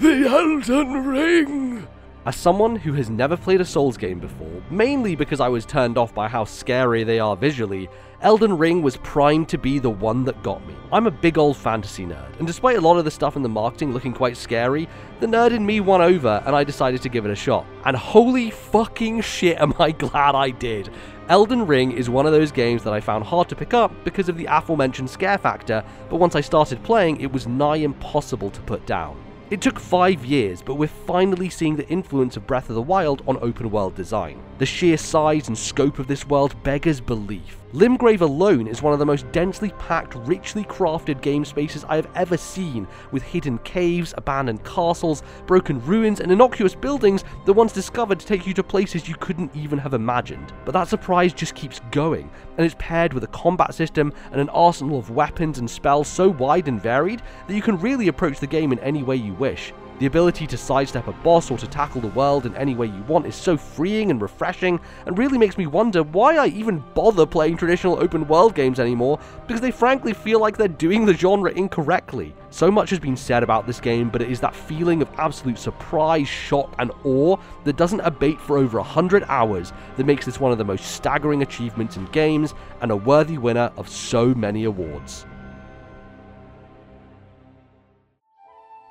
the 0.00 0.26
Elden 0.26 1.06
Ring! 1.06 1.86
As 2.26 2.34
someone 2.34 2.74
who 2.74 2.92
has 2.94 3.08
never 3.08 3.36
played 3.36 3.60
a 3.60 3.64
Souls 3.64 3.96
game 3.96 4.18
before, 4.18 4.62
mainly 4.68 5.14
because 5.14 5.40
I 5.40 5.48
was 5.48 5.64
turned 5.64 5.96
off 5.96 6.12
by 6.12 6.26
how 6.26 6.44
scary 6.44 7.04
they 7.04 7.20
are 7.20 7.36
visually, 7.36 7.88
Elden 8.20 8.58
Ring 8.58 8.82
was 8.82 8.98
primed 8.98 9.48
to 9.48 9.58
be 9.58 9.78
the 9.78 9.88
one 9.88 10.24
that 10.24 10.42
got 10.42 10.66
me. 10.66 10.74
I'm 10.92 11.06
a 11.06 11.10
big 11.10 11.38
old 11.38 11.56
fantasy 11.56 12.04
nerd, 12.04 12.36
and 12.38 12.46
despite 12.46 12.76
a 12.76 12.80
lot 12.80 12.98
of 12.98 13.04
the 13.04 13.10
stuff 13.10 13.36
in 13.36 13.42
the 13.42 13.48
marketing 13.48 13.92
looking 13.92 14.12
quite 14.12 14.36
scary, 14.36 14.88
the 15.20 15.26
nerd 15.26 15.52
in 15.52 15.64
me 15.64 15.80
won 15.80 16.02
over 16.02 16.42
and 16.44 16.54
I 16.54 16.64
decided 16.64 17.00
to 17.02 17.08
give 17.08 17.24
it 17.24 17.30
a 17.30 17.36
shot. 17.36 17.64
And 17.86 17.96
holy 17.96 18.50
fucking 18.50 19.22
shit 19.22 19.58
am 19.58 19.72
I 19.78 19.92
glad 19.92 20.34
I 20.34 20.50
did. 20.50 20.90
Elden 21.30 21.64
Ring 21.64 21.92
is 21.92 22.10
one 22.10 22.26
of 22.26 22.32
those 22.32 22.50
games 22.50 22.82
that 22.82 22.92
I 22.92 23.00
found 23.00 23.22
hard 23.22 23.48
to 23.50 23.54
pick 23.54 23.72
up 23.72 23.92
because 24.02 24.28
of 24.28 24.36
the 24.36 24.46
aforementioned 24.46 25.08
scare 25.08 25.38
factor, 25.38 25.84
but 26.08 26.16
once 26.16 26.34
I 26.34 26.40
started 26.40 26.82
playing, 26.82 27.20
it 27.20 27.32
was 27.32 27.46
nigh 27.46 27.76
impossible 27.76 28.50
to 28.50 28.60
put 28.62 28.84
down. 28.84 29.16
It 29.50 29.60
took 29.60 29.80
five 29.80 30.24
years, 30.24 30.62
but 30.62 30.76
we're 30.76 30.86
finally 30.86 31.50
seeing 31.50 31.74
the 31.74 31.88
influence 31.88 32.36
of 32.36 32.46
Breath 32.46 32.68
of 32.68 32.76
the 32.76 32.82
Wild 32.82 33.24
on 33.26 33.36
open 33.42 33.68
world 33.68 33.96
design. 33.96 34.40
The 34.58 34.66
sheer 34.66 34.96
size 34.96 35.48
and 35.48 35.58
scope 35.58 35.98
of 35.98 36.06
this 36.06 36.24
world 36.24 36.54
beggars 36.62 37.00
belief. 37.00 37.56
Limgrave 37.72 38.20
alone 38.20 38.66
is 38.66 38.82
one 38.82 38.92
of 38.92 38.98
the 38.98 39.06
most 39.06 39.30
densely 39.32 39.70
packed, 39.78 40.14
richly 40.26 40.64
crafted 40.64 41.20
game 41.20 41.44
spaces 41.44 41.84
I 41.88 41.96
have 41.96 42.08
ever 42.14 42.36
seen, 42.36 42.86
with 43.10 43.22
hidden 43.22 43.58
caves, 43.58 44.14
abandoned 44.16 44.64
castles, 44.64 45.22
broken 45.46 45.84
ruins, 45.84 46.20
and 46.20 46.30
innocuous 46.30 46.74
buildings 46.74 47.24
that 47.46 47.52
once 47.52 47.72
discovered 47.72 48.20
take 48.20 48.46
you 48.46 48.54
to 48.54 48.62
places 48.62 49.08
you 49.08 49.16
couldn't 49.16 49.54
even 49.56 49.78
have 49.78 49.94
imagined. 49.94 50.52
But 50.64 50.72
that 50.72 50.88
surprise 50.88 51.32
just 51.32 51.56
keeps 51.56 51.80
going, 51.90 52.30
and 52.60 52.66
it's 52.66 52.76
paired 52.78 53.14
with 53.14 53.24
a 53.24 53.28
combat 53.28 53.72
system 53.72 54.12
and 54.32 54.38
an 54.38 54.50
arsenal 54.50 54.98
of 54.98 55.08
weapons 55.08 55.58
and 55.58 55.70
spells 55.70 56.06
so 56.06 56.28
wide 56.28 56.68
and 56.68 56.78
varied 56.78 57.22
that 57.48 57.54
you 57.54 57.62
can 57.62 57.78
really 57.78 58.08
approach 58.08 58.38
the 58.38 58.46
game 58.46 58.70
in 58.70 58.78
any 58.80 59.02
way 59.02 59.16
you 59.16 59.32
wish. 59.32 59.72
The 60.00 60.06
ability 60.06 60.46
to 60.46 60.56
sidestep 60.56 61.08
a 61.08 61.12
boss 61.12 61.50
or 61.50 61.58
to 61.58 61.66
tackle 61.66 62.00
the 62.00 62.08
world 62.08 62.46
in 62.46 62.56
any 62.56 62.74
way 62.74 62.86
you 62.86 63.02
want 63.02 63.26
is 63.26 63.34
so 63.34 63.58
freeing 63.58 64.10
and 64.10 64.22
refreshing, 64.22 64.80
and 65.04 65.18
really 65.18 65.36
makes 65.36 65.58
me 65.58 65.66
wonder 65.66 66.02
why 66.02 66.38
I 66.38 66.46
even 66.46 66.82
bother 66.94 67.26
playing 67.26 67.58
traditional 67.58 68.02
open 68.02 68.26
world 68.26 68.54
games 68.54 68.80
anymore, 68.80 69.18
because 69.46 69.60
they 69.60 69.70
frankly 69.70 70.14
feel 70.14 70.40
like 70.40 70.56
they're 70.56 70.68
doing 70.68 71.04
the 71.04 71.12
genre 71.12 71.52
incorrectly. 71.52 72.34
So 72.48 72.70
much 72.70 72.88
has 72.88 72.98
been 72.98 73.14
said 73.14 73.42
about 73.42 73.66
this 73.66 73.78
game, 73.78 74.08
but 74.08 74.22
it 74.22 74.30
is 74.30 74.40
that 74.40 74.56
feeling 74.56 75.02
of 75.02 75.10
absolute 75.18 75.58
surprise, 75.58 76.26
shock, 76.26 76.74
and 76.78 76.90
awe 77.04 77.36
that 77.64 77.76
doesn't 77.76 78.00
abate 78.00 78.40
for 78.40 78.56
over 78.56 78.78
100 78.78 79.24
hours 79.24 79.74
that 79.98 80.06
makes 80.06 80.24
this 80.24 80.40
one 80.40 80.50
of 80.50 80.56
the 80.56 80.64
most 80.64 80.92
staggering 80.92 81.42
achievements 81.42 81.98
in 81.98 82.06
games 82.06 82.54
and 82.80 82.90
a 82.90 82.96
worthy 82.96 83.36
winner 83.36 83.70
of 83.76 83.86
so 83.86 84.34
many 84.34 84.64
awards. 84.64 85.26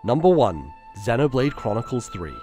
Number 0.03 0.29
1 0.29 0.73
Xenoblade 1.05 1.55
Chronicles 1.55 2.09
3. 2.09 2.33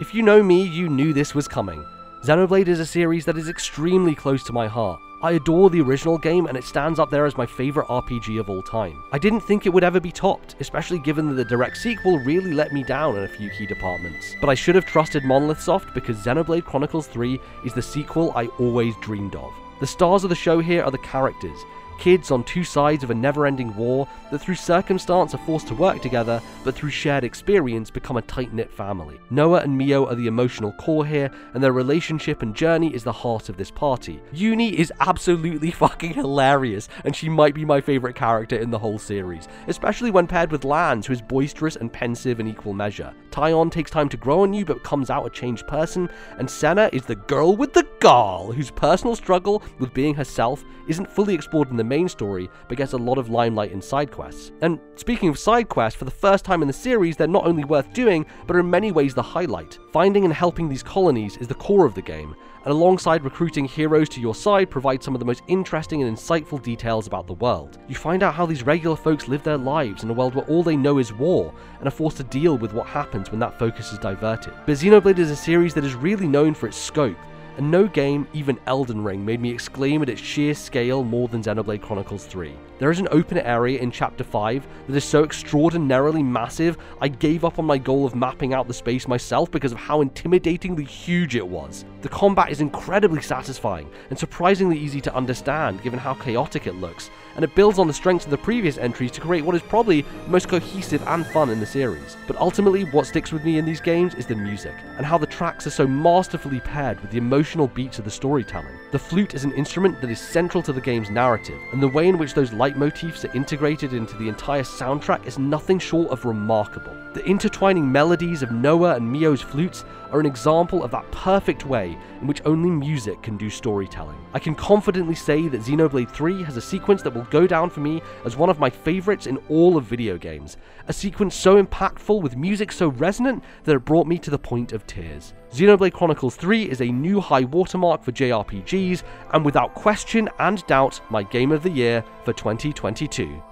If 0.00 0.12
you 0.12 0.22
know 0.22 0.42
me, 0.42 0.62
you 0.62 0.88
knew 0.88 1.12
this 1.12 1.36
was 1.36 1.46
coming. 1.46 1.84
Xenoblade 2.24 2.66
is 2.66 2.80
a 2.80 2.86
series 2.86 3.24
that 3.26 3.38
is 3.38 3.48
extremely 3.48 4.12
close 4.12 4.42
to 4.44 4.52
my 4.52 4.66
heart. 4.66 5.00
I 5.22 5.32
adore 5.32 5.70
the 5.70 5.82
original 5.82 6.18
game 6.18 6.46
and 6.46 6.58
it 6.58 6.64
stands 6.64 6.98
up 6.98 7.10
there 7.10 7.26
as 7.26 7.36
my 7.36 7.46
favourite 7.46 7.88
RPG 7.88 8.40
of 8.40 8.50
all 8.50 8.60
time. 8.62 9.04
I 9.12 9.18
didn't 9.18 9.42
think 9.42 9.66
it 9.66 9.72
would 9.72 9.84
ever 9.84 10.00
be 10.00 10.10
topped, 10.10 10.56
especially 10.58 10.98
given 10.98 11.28
that 11.28 11.34
the 11.34 11.44
direct 11.44 11.76
sequel 11.76 12.18
really 12.18 12.52
let 12.52 12.72
me 12.72 12.82
down 12.82 13.16
in 13.16 13.22
a 13.22 13.28
few 13.28 13.50
key 13.50 13.66
departments. 13.66 14.34
But 14.40 14.50
I 14.50 14.54
should 14.54 14.74
have 14.74 14.86
trusted 14.86 15.22
Monolith 15.22 15.60
Soft 15.60 15.94
because 15.94 16.16
Xenoblade 16.16 16.64
Chronicles 16.64 17.06
3 17.06 17.38
is 17.64 17.72
the 17.72 17.82
sequel 17.82 18.32
I 18.34 18.46
always 18.58 18.96
dreamed 19.00 19.36
of. 19.36 19.52
The 19.78 19.86
stars 19.86 20.24
of 20.24 20.30
the 20.30 20.34
show 20.34 20.58
here 20.58 20.82
are 20.82 20.90
the 20.90 20.98
characters, 20.98 21.58
Kids 21.98 22.30
on 22.30 22.44
two 22.44 22.64
sides 22.64 23.04
of 23.04 23.10
a 23.10 23.14
never 23.14 23.46
ending 23.46 23.74
war 23.76 24.08
that 24.30 24.40
through 24.40 24.54
circumstance 24.54 25.34
are 25.34 25.38
forced 25.38 25.68
to 25.68 25.74
work 25.74 26.02
together, 26.02 26.40
but 26.64 26.74
through 26.74 26.90
shared 26.90 27.24
experience 27.24 27.90
become 27.90 28.16
a 28.16 28.22
tight 28.22 28.52
knit 28.52 28.70
family. 28.70 29.18
Noah 29.30 29.60
and 29.60 29.76
Mio 29.76 30.06
are 30.06 30.14
the 30.14 30.26
emotional 30.26 30.72
core 30.72 31.06
here, 31.06 31.30
and 31.54 31.62
their 31.62 31.72
relationship 31.72 32.42
and 32.42 32.54
journey 32.54 32.94
is 32.94 33.04
the 33.04 33.12
heart 33.12 33.48
of 33.48 33.56
this 33.56 33.70
party. 33.70 34.20
Eunie 34.32 34.78
is 34.78 34.92
absolutely 35.00 35.70
fucking 35.82 36.14
hilarious, 36.14 36.88
and 37.04 37.14
she 37.14 37.28
might 37.28 37.54
be 37.54 37.64
my 37.64 37.80
favourite 37.80 38.16
character 38.16 38.56
in 38.56 38.70
the 38.70 38.78
whole 38.78 38.98
series, 38.98 39.48
especially 39.68 40.10
when 40.10 40.26
paired 40.26 40.50
with 40.50 40.64
Lanz, 40.64 41.06
who 41.06 41.12
is 41.12 41.22
boisterous 41.22 41.76
and 41.76 41.92
pensive 41.92 42.40
in 42.40 42.46
equal 42.46 42.72
measure. 42.72 43.14
Taion 43.32 43.70
takes 43.70 43.90
time 43.90 44.08
to 44.10 44.16
grow 44.16 44.42
on 44.42 44.52
you 44.52 44.64
but 44.64 44.84
comes 44.84 45.10
out 45.10 45.26
a 45.26 45.30
changed 45.30 45.66
person, 45.66 46.08
and 46.38 46.48
Sena 46.48 46.90
is 46.92 47.02
the 47.02 47.16
girl 47.16 47.56
with 47.56 47.72
the 47.72 47.88
gall, 47.98 48.52
whose 48.52 48.70
personal 48.70 49.16
struggle 49.16 49.62
with 49.78 49.94
being 49.94 50.14
herself 50.14 50.64
isn't 50.86 51.10
fully 51.10 51.34
explored 51.34 51.70
in 51.70 51.76
the 51.76 51.84
main 51.84 52.08
story, 52.08 52.48
but 52.68 52.76
gets 52.76 52.92
a 52.92 52.98
lot 52.98 53.18
of 53.18 53.30
limelight 53.30 53.72
in 53.72 53.80
side 53.80 54.10
quests. 54.10 54.52
And 54.60 54.78
speaking 54.96 55.28
of 55.28 55.38
side 55.38 55.68
quests, 55.68 55.98
for 55.98 56.04
the 56.04 56.10
first 56.10 56.44
time 56.44 56.62
in 56.62 56.68
the 56.68 56.74
series, 56.74 57.16
they're 57.16 57.26
not 57.26 57.46
only 57.46 57.64
worth 57.64 57.92
doing, 57.92 58.26
but 58.46 58.56
are 58.56 58.60
in 58.60 58.70
many 58.70 58.92
ways 58.92 59.14
the 59.14 59.22
highlight. 59.22 59.78
Finding 59.92 60.24
and 60.24 60.34
helping 60.34 60.68
these 60.68 60.82
colonies 60.82 61.36
is 61.38 61.48
the 61.48 61.54
core 61.54 61.86
of 61.86 61.94
the 61.94 62.02
game, 62.02 62.34
and 62.64 62.72
alongside 62.72 63.24
recruiting 63.24 63.64
heroes 63.64 64.08
to 64.10 64.20
your 64.20 64.34
side 64.34 64.70
provide 64.70 65.02
some 65.02 65.14
of 65.14 65.18
the 65.18 65.24
most 65.24 65.42
interesting 65.48 66.02
and 66.02 66.16
insightful 66.16 66.62
details 66.62 67.06
about 67.06 67.26
the 67.26 67.34
world. 67.34 67.78
You 67.88 67.94
find 67.94 68.22
out 68.22 68.34
how 68.34 68.46
these 68.46 68.62
regular 68.62 68.96
folks 68.96 69.28
live 69.28 69.42
their 69.42 69.58
lives 69.58 70.04
in 70.04 70.10
a 70.10 70.14
world 70.14 70.34
where 70.34 70.46
all 70.46 70.62
they 70.62 70.76
know 70.76 70.98
is 70.98 71.12
war, 71.12 71.52
and 71.78 71.88
are 71.88 71.92
forced 71.92 72.18
to 72.18 72.24
deal 72.24 72.56
with 72.58 72.72
what 72.72 72.86
happens 72.86 73.30
when 73.30 73.40
that 73.40 73.58
focus 73.58 73.92
is 73.92 73.98
diverted. 73.98 74.54
But 74.66 74.76
Xenoblade 74.76 75.18
is 75.18 75.30
a 75.30 75.36
series 75.36 75.74
that 75.74 75.84
is 75.84 75.94
really 75.94 76.28
known 76.28 76.54
for 76.54 76.66
its 76.66 76.76
scope, 76.76 77.16
and 77.56 77.70
no 77.70 77.86
game, 77.86 78.26
even 78.32 78.58
Elden 78.66 79.02
Ring, 79.04 79.24
made 79.24 79.40
me 79.40 79.50
exclaim 79.50 80.02
at 80.02 80.08
its 80.08 80.20
sheer 80.20 80.54
scale 80.54 81.04
more 81.04 81.28
than 81.28 81.42
Xenoblade 81.42 81.82
Chronicles 81.82 82.26
3. 82.26 82.52
There 82.78 82.90
is 82.90 82.98
an 82.98 83.08
open 83.10 83.38
area 83.38 83.78
in 83.78 83.90
Chapter 83.90 84.24
5 84.24 84.66
that 84.88 84.96
is 84.96 85.04
so 85.04 85.22
extraordinarily 85.22 86.22
massive, 86.22 86.78
I 87.00 87.08
gave 87.08 87.44
up 87.44 87.58
on 87.58 87.64
my 87.64 87.78
goal 87.78 88.04
of 88.04 88.14
mapping 88.14 88.54
out 88.54 88.66
the 88.66 88.74
space 88.74 89.06
myself 89.06 89.50
because 89.50 89.72
of 89.72 89.78
how 89.78 90.02
intimidatingly 90.02 90.86
huge 90.86 91.36
it 91.36 91.46
was. 91.46 91.84
The 92.00 92.08
combat 92.08 92.50
is 92.50 92.60
incredibly 92.60 93.22
satisfying 93.22 93.88
and 94.10 94.18
surprisingly 94.18 94.78
easy 94.78 95.00
to 95.02 95.14
understand 95.14 95.82
given 95.82 95.98
how 95.98 96.14
chaotic 96.14 96.66
it 96.66 96.74
looks, 96.74 97.10
and 97.34 97.44
it 97.44 97.54
builds 97.54 97.78
on 97.78 97.86
the 97.86 97.92
strengths 97.92 98.24
of 98.24 98.30
the 98.30 98.38
previous 98.38 98.78
entries 98.78 99.10
to 99.12 99.20
create 99.20 99.44
what 99.44 99.54
is 99.54 99.62
probably 99.62 100.02
the 100.02 100.28
most 100.28 100.48
cohesive 100.48 101.02
and 101.08 101.26
fun 101.26 101.50
in 101.50 101.60
the 101.60 101.66
series. 101.66 102.16
But 102.26 102.36
ultimately, 102.36 102.84
what 102.84 103.06
sticks 103.06 103.32
with 103.32 103.44
me 103.44 103.58
in 103.58 103.64
these 103.64 103.80
games 103.80 104.14
is 104.14 104.26
the 104.26 104.34
music, 104.34 104.74
and 104.96 105.06
how 105.06 105.18
the 105.18 105.26
tracks 105.26 105.66
are 105.66 105.70
so 105.70 105.86
masterfully 105.86 106.60
paired 106.60 107.00
with 107.00 107.10
the 107.10 107.18
emotional 107.18 107.68
beats 107.68 107.98
of 107.98 108.04
the 108.04 108.10
storytelling. 108.10 108.78
The 108.90 108.98
flute 108.98 109.34
is 109.34 109.44
an 109.44 109.52
instrument 109.52 110.00
that 110.00 110.10
is 110.10 110.20
central 110.20 110.62
to 110.64 110.72
the 110.72 110.80
game's 110.80 111.10
narrative, 111.10 111.58
and 111.72 111.82
the 111.82 111.88
way 111.88 112.08
in 112.08 112.18
which 112.18 112.34
those 112.34 112.50
leitmotifs 112.50 113.24
are 113.24 113.36
integrated 113.36 113.94
into 113.94 114.16
the 114.16 114.28
entire 114.28 114.62
soundtrack 114.62 115.26
is 115.26 115.38
nothing 115.38 115.78
short 115.78 116.10
of 116.10 116.24
remarkable. 116.24 116.94
The 117.14 117.24
intertwining 117.26 117.90
melodies 117.90 118.42
of 118.42 118.52
Noah 118.52 118.96
and 118.96 119.10
Mio's 119.10 119.42
flutes 119.42 119.84
are 120.12 120.20
an 120.20 120.26
example 120.26 120.84
of 120.84 120.90
that 120.90 121.10
perfect 121.10 121.66
way 121.66 121.96
in 122.20 122.26
which 122.26 122.42
only 122.44 122.70
music 122.70 123.22
can 123.22 123.36
do 123.36 123.50
storytelling. 123.50 124.18
I 124.34 124.38
can 124.38 124.54
confidently 124.54 125.14
say 125.14 125.48
that 125.48 125.62
Xenoblade 125.62 126.10
3 126.10 126.42
has 126.44 126.56
a 126.56 126.60
sequence 126.60 127.02
that 127.02 127.14
will 127.14 127.24
go 127.24 127.46
down 127.46 127.70
for 127.70 127.80
me 127.80 128.02
as 128.24 128.36
one 128.36 128.50
of 128.50 128.60
my 128.60 128.70
favourites 128.70 129.26
in 129.26 129.38
all 129.48 129.76
of 129.76 129.84
video 129.84 130.16
games. 130.18 130.56
A 130.88 130.92
sequence 130.92 131.34
so 131.34 131.62
impactful 131.62 132.22
with 132.22 132.36
music 132.36 132.72
so 132.72 132.88
resonant 132.88 133.42
that 133.64 133.74
it 133.74 133.84
brought 133.84 134.06
me 134.06 134.18
to 134.18 134.30
the 134.30 134.38
point 134.38 134.72
of 134.72 134.86
tears. 134.86 135.34
Xenoblade 135.52 135.92
Chronicles 135.92 136.36
3 136.36 136.70
is 136.70 136.80
a 136.80 136.86
new 136.86 137.20
high 137.20 137.44
watermark 137.44 138.02
for 138.02 138.12
JRPGs, 138.12 139.02
and 139.32 139.44
without 139.44 139.74
question 139.74 140.28
and 140.38 140.66
doubt, 140.66 141.00
my 141.10 141.22
game 141.22 141.52
of 141.52 141.62
the 141.62 141.70
year 141.70 142.04
for 142.24 142.32
2022. 142.32 143.42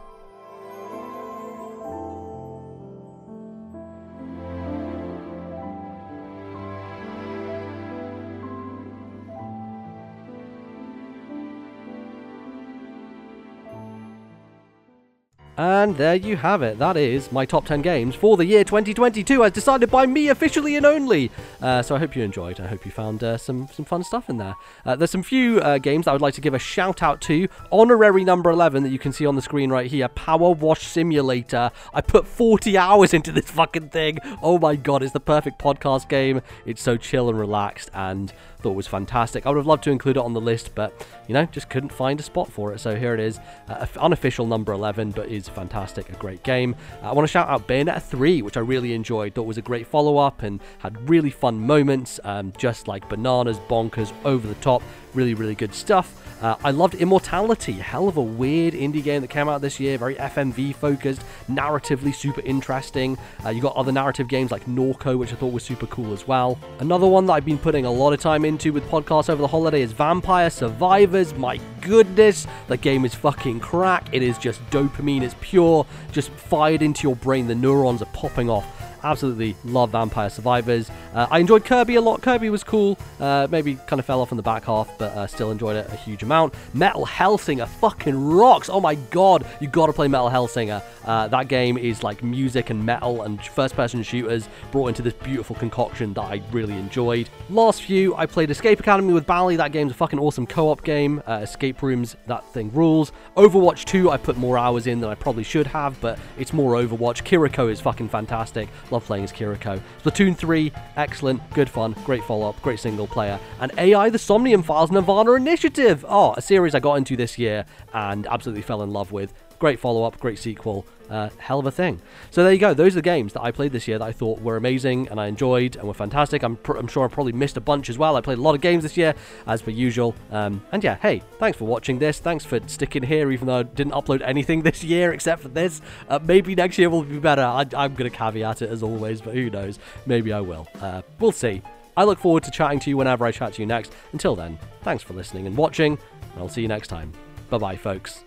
And 15.61 15.95
there 15.99 16.15
you 16.15 16.39
have 16.39 16.63
it. 16.63 16.79
That 16.79 16.97
is 16.97 17.31
my 17.31 17.45
top 17.45 17.67
10 17.67 17.83
games 17.83 18.15
for 18.15 18.39
the 18.39 18.47
year 18.47 18.65
2022, 18.65 19.45
as 19.45 19.53
decided 19.53 19.91
by 19.91 20.07
me 20.07 20.29
officially 20.29 20.75
and 20.75 20.87
only. 20.87 21.31
Uh, 21.61 21.83
so 21.83 21.95
I 21.95 21.99
hope 21.99 22.17
you 22.17 22.23
enjoyed. 22.23 22.59
I 22.59 22.67
hope 22.67 22.87
you 22.87 22.91
found 22.91 23.23
uh, 23.23 23.37
some 23.37 23.69
some 23.69 23.85
fun 23.85 24.03
stuff 24.03 24.31
in 24.31 24.39
there. 24.39 24.55
Uh, 24.87 24.97
there's 24.97 25.11
some 25.11 25.23
few 25.23 25.61
uh, 25.61 25.77
games 25.77 26.07
I 26.07 26.13
would 26.13 26.23
like 26.23 26.33
to 26.37 26.41
give 26.41 26.55
a 26.55 26.59
shout 26.59 27.03
out 27.03 27.21
to. 27.23 27.47
Honorary 27.71 28.25
number 28.25 28.49
11 28.49 28.85
that 28.85 28.89
you 28.89 28.99
can 28.99 29.13
see 29.13 29.27
on 29.27 29.37
the 29.37 29.43
screen 29.43 29.69
right 29.69 29.91
here, 29.91 30.09
PowerWash 30.09 30.81
Simulator. 30.81 31.71
I 31.93 32.01
put 32.01 32.27
40 32.27 32.79
hours 32.79 33.13
into 33.13 33.31
this 33.31 33.51
fucking 33.51 33.91
thing. 33.91 34.19
Oh 34.41 34.59
my 34.59 34.77
god, 34.77 35.03
it's 35.03 35.13
the 35.13 35.21
perfect 35.21 35.59
podcast 35.59 36.09
game. 36.09 36.41
It's 36.65 36.81
so 36.81 36.97
chill 36.97 37.29
and 37.29 37.39
relaxed, 37.39 37.91
and 37.93 38.33
thought 38.61 38.73
was 38.73 38.87
fantastic. 38.87 39.47
I 39.47 39.51
would 39.51 39.57
have 39.57 39.67
loved 39.67 39.85
to 39.85 39.91
include 39.91 40.17
it 40.17 40.23
on 40.23 40.33
the 40.33 40.41
list, 40.41 40.75
but 40.75 41.07
you 41.27 41.35
know, 41.35 41.45
just 41.47 41.69
couldn't 41.69 41.93
find 41.93 42.21
a 42.21 42.23
spot 42.23 42.51
for 42.51 42.73
it. 42.73 42.81
So 42.81 42.97
here 42.97 43.15
it 43.15 43.21
is, 43.21 43.39
uh, 43.69 43.87
unofficial 43.99 44.47
number 44.47 44.73
11, 44.73 45.13
but 45.13 45.29
is 45.29 45.49
fantastic, 45.49 46.09
a 46.09 46.15
great 46.15 46.43
game. 46.43 46.75
Uh, 47.03 47.11
I 47.11 47.13
want 47.13 47.27
to 47.27 47.33
shout 47.33 47.49
out 47.49 47.67
Bayonetta 47.67 48.03
3, 48.03 48.43
which 48.43 48.57
I 48.57 48.61
really 48.61 48.95
enjoyed. 48.95 49.35
Thought 49.35 49.45
was 49.47 49.59
a 49.59 49.63
great 49.63 49.87
follow 49.87 50.19
up 50.19 50.43
and 50.43 50.61
had 50.79 51.09
really 51.09 51.31
fun 51.31 51.67
moments, 51.67 52.21
um, 52.25 52.53
just 52.57 52.89
like 52.89 53.09
bananas, 53.09 53.59
bonkers, 53.69 54.13
over 54.25 54.47
the 54.47 54.55
top. 54.57 54.83
Really, 55.15 55.35
really 55.35 55.55
good 55.55 55.75
stuff. 55.75 56.17
Uh, 56.43 56.57
I 56.65 56.71
loved 56.71 56.95
Immortality, 56.95 57.73
hell 57.73 58.09
of 58.09 58.17
a 58.17 58.23
weird 58.23 58.73
indie 58.73 59.03
game 59.03 59.21
that 59.21 59.29
came 59.29 59.49
out 59.49 59.61
this 59.61 59.79
year, 59.79 59.99
very 59.99 60.15
FMV 60.15 60.75
focused, 60.75 61.23
narratively 61.51 62.15
super 62.15 62.41
interesting. 62.43 63.19
Uh, 63.45 63.51
you 63.51 63.61
got 63.61 63.77
other 63.77 63.93
narrative 63.93 64.27
games 64.27 64.51
like 64.51 64.65
Norco, 64.65 65.19
which 65.19 65.33
I 65.33 65.37
thought 65.37 65.53
was 65.53 65.65
super 65.65 65.87
cool 65.89 66.15
as 66.15 66.27
well. 66.27 66.59
Another 66.79 67.07
one 67.07 67.27
that 67.27 67.35
I've 67.35 67.45
been 67.45 67.59
putting 67.59 67.85
a 67.85 67.91
lot 67.91 68.15
of 68.15 68.21
time 68.21 68.47
into 68.47 68.73
with 68.73 68.85
podcasts 68.89 69.29
over 69.29 69.43
the 69.43 69.49
holiday 69.49 69.83
is 69.83 69.93
Vampire 69.93 70.49
Survivors. 70.49 71.35
My 71.35 71.61
goodness, 71.83 72.47
the 72.69 72.79
game 72.79 73.05
is 73.05 73.15
fucking 73.15 73.61
crack. 73.61 74.09
It 74.13 74.23
is 74.23 74.39
just 74.39 74.65
dopamine, 74.71 75.23
it's 75.23 75.35
pure, 75.43 75.85
just 76.11 76.31
fired 76.31 76.81
into 76.81 77.07
your 77.07 77.17
brain. 77.17 77.49
The 77.49 77.55
neurons 77.55 78.01
are 78.01 78.11
popping 78.15 78.49
off. 78.49 78.80
Absolutely 79.03 79.57
love 79.65 79.91
Vampire 79.91 80.31
Survivors. 80.31 80.91
Uh, 81.15 81.27
I 81.31 81.39
enjoyed 81.39 81.65
Kirby 81.65 81.97
a 81.97 82.01
lot. 82.01 82.23
Kirby 82.23 82.51
was 82.51 82.63
cool. 82.65 82.99
Uh, 83.19 83.47
maybe 83.51 83.77
kind 83.87 83.99
of 83.99 84.07
fell 84.07 84.21
off 84.21 84.31
in 84.31 84.37
the 84.37 84.43
back 84.43 84.65
half, 84.65 84.97
but 84.99 85.13
uh, 85.13 85.27
still 85.27 85.51
enjoyed 85.51 85.77
it 85.77 85.87
a 85.91 85.97
huge 85.97 86.23
amount. 86.23 86.55
Metal 86.75 87.07
Hellsinger 87.07 87.69
fucking 87.69 88.17
rocks. 88.17 88.69
Oh 88.69 88.81
my 88.81 88.95
god, 88.95 89.47
you 89.61 89.69
gotta 89.69 89.93
play 89.93 90.09
Metal 90.09 90.31
Hellsinger. 90.31 90.83
Uh, 91.05 91.29
that 91.29 91.49
game 91.49 91.77
is 91.79 92.03
like 92.03 92.23
music 92.23 92.71
and 92.71 92.85
metal 92.85 93.23
and 93.23 93.45
first 93.45 93.75
person 93.75 94.03
shooters 94.03 94.49
brought 94.71 94.89
into 94.89 95.03
this 95.03 95.15
beautiful 95.15 95.57
concoction 95.57 96.13
that 96.15 96.23
I 96.23 96.43
really 96.53 96.75
enjoyed. 96.75 97.29
Last 97.49 97.83
few, 97.83 98.15
I 98.17 98.27
played 98.27 98.51
Escape 98.51 98.81
Academy 98.81 99.13
with 99.13 99.27
Bally. 99.27 99.57
That 99.57 99.73
game's 99.73 99.93
a 99.93 99.95
fucking 99.95 100.19
awesome 100.19 100.47
co 100.47 100.71
op 100.71 100.83
game. 100.85 101.23
Uh, 101.27 101.41
escape 101.43 101.83
rooms, 101.83 102.17
that 102.27 102.45
thing 102.53 102.71
rules. 102.73 103.13
Overwatch 103.37 103.85
2, 103.85 104.11
I 104.11 104.17
put 104.17 104.37
more 104.37 104.59
hours 104.59 104.87
in 104.87 105.01
than 105.01 105.11
I 105.11 105.15
probably 105.15 105.45
should 105.45 105.67
have, 105.69 106.01
but 106.01 106.19
it's 106.39 106.53
more 106.53 106.75
Overwatch. 106.75 107.25
Kiriko 107.25 107.71
is 107.71 107.81
fucking 107.81 108.09
fantastic. 108.09 108.69
Love 108.91 109.05
playing 109.05 109.25
as 109.25 109.33
Kiriko. 109.33 109.81
Splatoon 110.03 110.37
3, 110.37 110.73
excellent, 110.97 111.49
good 111.51 111.71
fun, 111.71 111.95
great 112.05 112.25
follow 112.25 112.49
up, 112.49 112.61
great 112.63 112.81
single 112.81 113.07
player. 113.07 113.39
And 113.61 113.73
AI 113.79 114.11
The 114.11 114.19
Somnium 114.19 114.63
Files 114.63 114.91
Nirvana 114.91 115.33
Initiative. 115.33 116.05
Oh, 116.09 116.35
a 116.37 116.43
series 116.43 116.75
I 116.75 116.81
got 116.81 116.95
into 116.95 117.17
this 117.17 117.39
year 117.39 117.65
and 117.95 118.27
absolutely 118.27 118.63
fell 118.63 118.83
in 118.83 118.93
love 118.93 119.13
with. 119.13 119.33
Great 119.61 119.79
follow 119.79 120.05
up, 120.05 120.19
great 120.19 120.39
sequel. 120.39 120.87
Uh, 121.11 121.29
hell 121.39 121.59
of 121.59 121.67
a 121.67 121.73
thing. 121.73 122.01
So 122.31 122.45
there 122.45 122.53
you 122.53 122.59
go. 122.59 122.73
Those 122.73 122.93
are 122.93 122.99
the 122.99 123.03
games 123.03 123.33
that 123.33 123.43
I 123.43 123.51
played 123.51 123.73
this 123.73 123.89
year 123.89 123.99
that 123.99 124.05
I 124.05 124.13
thought 124.13 124.41
were 124.41 124.57
amazing 124.57 125.09
and 125.09 125.21
I 125.21 125.27
enjoyed 125.27 125.75
and 125.75 125.89
were 125.89 125.93
fantastic. 125.93 126.45
I'm, 126.45 126.55
pr- 126.57 126.77
I'm 126.77 126.87
sure 126.87 127.05
I 127.05 127.09
probably 127.09 127.33
missed 127.33 127.57
a 127.57 127.61
bunch 127.61 127.91
as 127.91 127.99
well. 127.99 128.15
I 128.15 128.21
played 128.21 128.39
a 128.39 128.41
lot 128.41 128.55
of 128.55 128.61
games 128.61 128.85
this 128.85 128.97
year, 128.97 129.15
as 129.49 129.61
per 129.61 129.73
usual. 129.73 130.15
Um, 130.31 130.63
and 130.71 130.85
yeah, 130.85 130.99
hey, 131.03 131.21
thanks 131.41 131.59
for 131.59 131.65
watching 131.65 131.99
this. 131.99 132.21
Thanks 132.21 132.45
for 132.45 132.61
sticking 132.69 133.03
here, 133.03 133.33
even 133.33 133.49
though 133.49 133.59
I 133.59 133.63
didn't 133.65 133.93
upload 133.93 134.23
anything 134.23 134.63
this 134.63 134.85
year 134.85 135.13
except 135.13 135.43
for 135.43 135.49
this. 135.49 135.83
Uh, 136.09 136.21
maybe 136.23 136.55
next 136.55 136.79
year 136.79 136.89
will 136.89 137.03
be 137.03 137.19
better. 137.19 137.43
I, 137.43 137.63
am 137.63 137.95
going 137.95 138.09
to 138.09 138.17
caveat 138.17 138.63
it 138.63 138.71
as 138.81 138.83
always, 138.83 139.21
but 139.21 139.35
who 139.35 139.51
knows? 139.51 139.79
Maybe 140.07 140.33
I 140.33 140.41
will. 140.41 140.67
Uh, 140.81 141.03
we'll 141.19 141.33
see. 141.33 141.63
I 141.97 142.05
look 142.05 142.19
forward 142.19 142.45
to 142.45 142.51
chatting 142.51 142.81
to 142.81 142.91
you 142.91 142.97
whenever 142.97 143.27
I 143.27 143.33
chat 143.33 143.55
to 143.55 143.63
you 143.63 143.67
next. 143.67 143.93
Until 144.13 144.35
then, 144.35 144.59
thanks 144.83 145.03
for 145.03 145.13
listening 145.13 145.47
and 145.47 145.57
watching, 145.57 145.99
and 146.33 146.39
I'll 146.39 146.49
see 146.49 146.63
you 146.63 146.69
next 146.69 146.89
time. 146.89 147.13
Bye 147.51 147.59
bye, 147.59 147.77
folks. 147.77 148.25